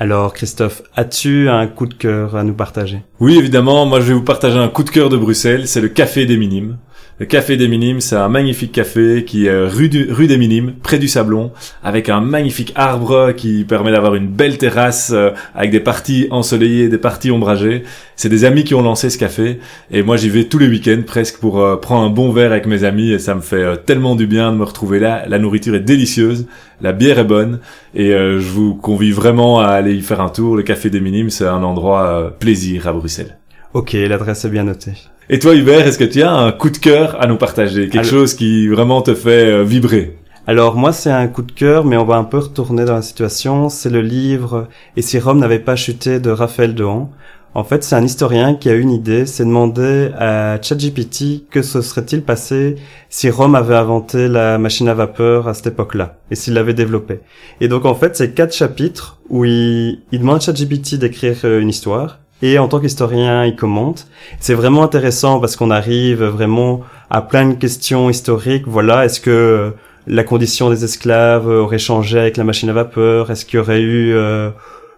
Alors 0.00 0.32
Christophe, 0.32 0.82
as-tu 0.94 1.48
un 1.48 1.66
coup 1.66 1.86
de 1.86 1.94
cœur 1.94 2.36
à 2.36 2.44
nous 2.44 2.54
partager? 2.54 3.02
Oui 3.18 3.36
évidemment, 3.36 3.84
moi 3.84 4.00
je 4.00 4.06
vais 4.06 4.14
vous 4.14 4.22
partager 4.22 4.56
un 4.56 4.68
coup 4.68 4.84
de 4.84 4.90
cœur 4.90 5.08
de 5.08 5.16
Bruxelles, 5.16 5.66
c'est 5.66 5.80
le 5.80 5.88
Café 5.88 6.24
des 6.24 6.36
Minimes. 6.36 6.78
Le 7.20 7.26
Café 7.26 7.56
des 7.56 7.66
Minimes, 7.66 8.00
c'est 8.00 8.14
un 8.14 8.28
magnifique 8.28 8.70
café 8.70 9.24
qui 9.24 9.46
est 9.46 9.64
rue, 9.66 9.88
des 9.88 10.38
Minimes, 10.38 10.74
près 10.80 11.00
du 11.00 11.08
Sablon, 11.08 11.50
avec 11.82 12.08
un 12.08 12.20
magnifique 12.20 12.72
arbre 12.76 13.32
qui 13.32 13.64
permet 13.64 13.90
d'avoir 13.90 14.14
une 14.14 14.28
belle 14.28 14.56
terrasse 14.56 15.10
euh, 15.12 15.30
avec 15.52 15.72
des 15.72 15.80
parties 15.80 16.28
ensoleillées, 16.30 16.88
des 16.88 16.96
parties 16.96 17.32
ombragées. 17.32 17.82
C'est 18.14 18.28
des 18.28 18.44
amis 18.44 18.62
qui 18.62 18.76
ont 18.76 18.82
lancé 18.82 19.10
ce 19.10 19.18
café 19.18 19.58
et 19.90 20.04
moi 20.04 20.16
j'y 20.16 20.30
vais 20.30 20.44
tous 20.44 20.58
les 20.58 20.68
week-ends 20.68 21.02
presque 21.04 21.40
pour 21.40 21.60
euh, 21.60 21.74
prendre 21.74 22.06
un 22.06 22.10
bon 22.10 22.30
verre 22.30 22.52
avec 22.52 22.66
mes 22.66 22.84
amis 22.84 23.10
et 23.10 23.18
ça 23.18 23.34
me 23.34 23.40
fait 23.40 23.56
euh, 23.56 23.74
tellement 23.74 24.14
du 24.14 24.28
bien 24.28 24.52
de 24.52 24.56
me 24.56 24.64
retrouver 24.64 25.00
là. 25.00 25.24
La 25.26 25.40
nourriture 25.40 25.74
est 25.74 25.80
délicieuse, 25.80 26.46
la 26.80 26.92
bière 26.92 27.18
est 27.18 27.24
bonne 27.24 27.58
et 27.96 28.10
je 28.10 28.48
vous 28.48 28.76
convie 28.76 29.10
vraiment 29.10 29.58
à 29.58 29.70
aller 29.70 29.94
y 29.94 30.02
faire 30.02 30.20
un 30.20 30.28
tour. 30.28 30.54
Le 30.54 30.62
Café 30.62 30.88
des 30.88 31.00
Minimes, 31.00 31.30
c'est 31.30 31.46
un 31.46 31.64
endroit 31.64 32.32
plaisir 32.38 32.86
à 32.86 32.92
Bruxelles. 32.92 33.38
Ok, 33.74 33.94
l'adresse 33.94 34.44
est 34.44 34.50
bien 34.50 34.64
notée. 34.64 34.92
Et 35.30 35.38
toi, 35.38 35.54
Hubert, 35.54 35.86
est-ce 35.86 35.98
que 35.98 36.04
tu 36.04 36.22
as 36.22 36.32
un 36.32 36.52
coup 36.52 36.70
de 36.70 36.78
cœur 36.78 37.20
à 37.20 37.26
nous 37.26 37.36
partager? 37.36 37.90
Quelque 37.90 38.06
chose 38.06 38.32
qui 38.32 38.66
vraiment 38.66 39.02
te 39.02 39.14
fait 39.14 39.44
euh, 39.44 39.62
vibrer? 39.62 40.16
Alors 40.46 40.76
moi 40.76 40.94
c'est 40.94 41.10
un 41.10 41.28
coup 41.28 41.42
de 41.42 41.52
cœur, 41.52 41.84
mais 41.84 41.98
on 41.98 42.06
va 42.06 42.16
un 42.16 42.24
peu 42.24 42.38
retourner 42.38 42.86
dans 42.86 42.94
la 42.94 43.02
situation. 43.02 43.68
C'est 43.68 43.90
le 43.90 44.00
livre 44.00 44.68
Et 44.96 45.02
si 45.02 45.18
Rome 45.18 45.38
n'avait 45.38 45.58
pas 45.58 45.76
chuté 45.76 46.18
de 46.18 46.30
Raphaël 46.30 46.74
Dehan. 46.74 47.10
En 47.54 47.64
fait, 47.64 47.84
c'est 47.84 47.96
un 47.96 48.04
historien 48.04 48.54
qui 48.54 48.70
a 48.70 48.74
une 48.74 48.90
idée, 48.90 49.26
c'est 49.26 49.44
demander 49.44 50.10
à 50.18 50.58
ChatGPT 50.62 51.48
que 51.50 51.60
se 51.60 51.82
serait-il 51.82 52.22
passé 52.22 52.76
si 53.10 53.28
Rome 53.28 53.54
avait 53.54 53.74
inventé 53.74 54.28
la 54.28 54.56
machine 54.56 54.88
à 54.88 54.94
vapeur 54.94 55.46
à 55.46 55.52
cette 55.52 55.66
époque-là 55.66 56.16
et 56.30 56.36
s'il 56.36 56.54
l'avait 56.54 56.74
développée. 56.74 57.20
Et 57.60 57.68
donc 57.68 57.84
en 57.84 57.94
fait, 57.94 58.16
c'est 58.16 58.32
quatre 58.32 58.54
chapitres 58.54 59.18
où 59.28 59.44
il, 59.44 60.00
il 60.10 60.20
demande 60.20 60.36
à 60.36 60.40
ChatGPT 60.40 60.94
d'écrire 60.94 61.36
euh, 61.44 61.60
une 61.60 61.68
histoire 61.68 62.20
et 62.42 62.58
en 62.58 62.68
tant 62.68 62.80
qu'historien, 62.80 63.44
il 63.44 63.56
commente. 63.56 64.06
C'est 64.40 64.54
vraiment 64.54 64.82
intéressant 64.82 65.40
parce 65.40 65.56
qu'on 65.56 65.70
arrive 65.70 66.22
vraiment 66.24 66.80
à 67.10 67.22
plein 67.22 67.48
de 67.48 67.54
questions 67.54 68.10
historiques. 68.10 68.64
Voilà, 68.66 69.04
est-ce 69.04 69.20
que 69.20 69.72
la 70.06 70.24
condition 70.24 70.70
des 70.70 70.84
esclaves 70.84 71.48
aurait 71.48 71.78
changé 71.78 72.18
avec 72.18 72.36
la 72.36 72.44
machine 72.44 72.68
à 72.70 72.72
vapeur? 72.72 73.30
Est-ce 73.30 73.44
qu'il 73.44 73.58
y 73.58 73.60
aurait 73.60 73.80
eu 73.80 74.14
euh, 74.14 74.50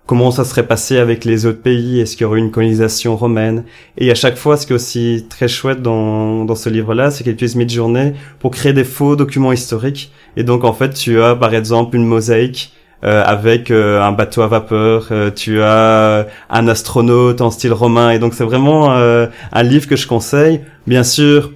comment 0.06 0.30
ça 0.30 0.44
serait 0.44 0.66
passé 0.66 0.98
avec 0.98 1.24
les 1.24 1.46
autres 1.46 1.62
pays? 1.62 2.00
Est-ce 2.00 2.16
qu'il 2.16 2.24
y 2.24 2.26
aurait 2.26 2.40
eu 2.40 2.42
une 2.42 2.50
colonisation 2.50 3.16
romaine? 3.16 3.64
Et 3.96 4.10
à 4.10 4.14
chaque 4.14 4.36
fois, 4.36 4.56
ce 4.56 4.66
qui 4.66 4.72
est 4.72 4.76
aussi 4.76 5.26
très 5.30 5.48
chouette 5.48 5.82
dans, 5.82 6.44
dans 6.44 6.54
ce 6.54 6.68
livre-là, 6.68 7.10
c'est 7.10 7.24
qu'il 7.24 7.32
utilise 7.32 7.56
mid-journée 7.56 8.12
pour 8.38 8.50
créer 8.50 8.72
des 8.72 8.84
faux 8.84 9.16
documents 9.16 9.52
historiques. 9.52 10.12
Et 10.36 10.44
donc, 10.44 10.64
en 10.64 10.72
fait, 10.72 10.90
tu 10.90 11.22
as, 11.22 11.34
par 11.36 11.54
exemple, 11.54 11.96
une 11.96 12.06
mosaïque 12.06 12.72
euh, 13.02 13.22
avec 13.24 13.70
euh, 13.70 14.02
un 14.02 14.12
bateau 14.12 14.42
à 14.42 14.46
vapeur, 14.46 15.08
euh, 15.10 15.30
tu 15.30 15.62
as 15.62 16.26
un 16.50 16.68
astronaute 16.68 17.40
en 17.40 17.50
style 17.50 17.72
romain, 17.72 18.10
et 18.10 18.18
donc 18.18 18.34
c'est 18.34 18.44
vraiment 18.44 18.90
un 18.90 19.62
livre 19.62 19.86
que 19.86 19.96
je 19.96 20.06
conseille. 20.06 20.60
Bien 20.86 21.02
sûr, 21.02 21.52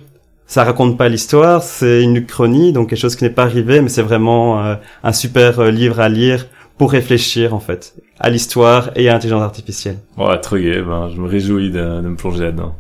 ça 0.47 0.65
raconte 0.65 0.97
pas 0.97 1.09
l'histoire, 1.09 1.63
c'est 1.63 2.03
une 2.03 2.17
uchronie, 2.17 2.73
donc 2.73 2.91
quelque 2.91 2.99
chose 2.99 3.17
qui 3.17 3.25
n'est 3.25 3.31
pas 3.31 3.45
arrivé, 3.45 3.81
mais 3.81 3.89
c'est 3.89 4.03
vraiment 4.03 4.77
un 5.03 5.13
super 5.13 5.71
livre 5.71 6.01
à 6.01 6.09
lire 6.09 6.47
pour 6.79 6.93
réfléchir 6.93 7.55
en 7.55 7.61
fait 7.61 7.95
à 8.19 8.31
l'histoire 8.31 8.91
et 8.97 9.09
à 9.09 9.13
l'intelligence 9.13 9.43
artificielle. 9.43 9.99
Ouais, 10.17 10.39
trop 10.41 10.57
gai, 10.57 10.83
ben, 10.83 11.09
je 11.15 11.21
me 11.21 11.29
réjouis 11.29 11.71
de, 11.71 12.01
de 12.01 12.09
me 12.09 12.17
plonger 12.17 12.45
là-dedans. 12.45 12.75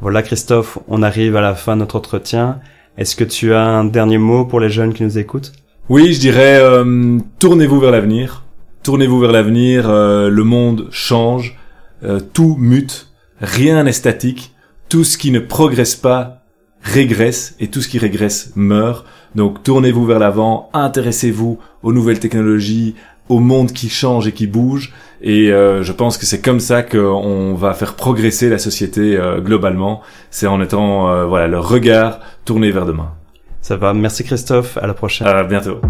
Voilà 0.00 0.22
Christophe, 0.22 0.78
on 0.88 1.02
arrive 1.02 1.36
à 1.36 1.40
la 1.40 1.54
fin 1.54 1.74
de 1.74 1.80
notre 1.80 1.96
entretien. 1.96 2.58
Est-ce 2.96 3.16
que 3.16 3.24
tu 3.24 3.54
as 3.54 3.66
un 3.66 3.84
dernier 3.84 4.18
mot 4.18 4.44
pour 4.44 4.60
les 4.60 4.70
jeunes 4.70 4.92
qui 4.92 5.02
nous 5.02 5.18
écoutent? 5.18 5.52
Oui, 5.90 6.12
je 6.12 6.20
dirais, 6.20 6.60
euh, 6.60 7.18
tournez-vous 7.40 7.80
vers 7.80 7.90
l'avenir. 7.90 8.44
Tournez-vous 8.84 9.18
vers 9.18 9.32
l'avenir. 9.32 9.90
Euh, 9.90 10.30
le 10.30 10.44
monde 10.44 10.86
change, 10.92 11.58
euh, 12.04 12.20
tout 12.32 12.54
mute, 12.60 13.08
rien 13.40 13.82
n'est 13.82 13.90
statique. 13.90 14.54
Tout 14.88 15.02
ce 15.02 15.18
qui 15.18 15.32
ne 15.32 15.40
progresse 15.40 15.96
pas 15.96 16.44
régresse 16.80 17.56
et 17.58 17.66
tout 17.70 17.80
ce 17.80 17.88
qui 17.88 17.98
régresse 17.98 18.52
meurt. 18.54 19.04
Donc 19.34 19.64
tournez-vous 19.64 20.06
vers 20.06 20.20
l'avant, 20.20 20.70
intéressez-vous 20.74 21.58
aux 21.82 21.92
nouvelles 21.92 22.20
technologies, 22.20 22.94
au 23.28 23.40
monde 23.40 23.72
qui 23.72 23.88
change 23.88 24.28
et 24.28 24.32
qui 24.32 24.46
bouge. 24.46 24.92
Et 25.22 25.48
je 25.48 25.92
pense 25.92 26.18
que 26.18 26.24
c'est 26.24 26.40
comme 26.40 26.60
ça 26.60 26.82
qu'on 26.82 27.54
va 27.54 27.74
faire 27.74 27.94
progresser 27.94 28.48
la 28.48 28.58
société 28.58 29.20
globalement. 29.44 30.00
C'est 30.30 30.46
en 30.48 30.60
étant 30.62 31.26
voilà 31.26 31.46
le 31.46 31.60
regard 31.60 32.20
tourné 32.44 32.72
vers 32.72 32.86
demain. 32.86 33.12
Ça 33.60 33.76
va. 33.76 33.92
Merci 33.94 34.24
Christophe. 34.24 34.76
À 34.78 34.86
la 34.86 34.94
prochaine. 34.94 35.26
À 35.26 35.42
bientôt. 35.44 35.80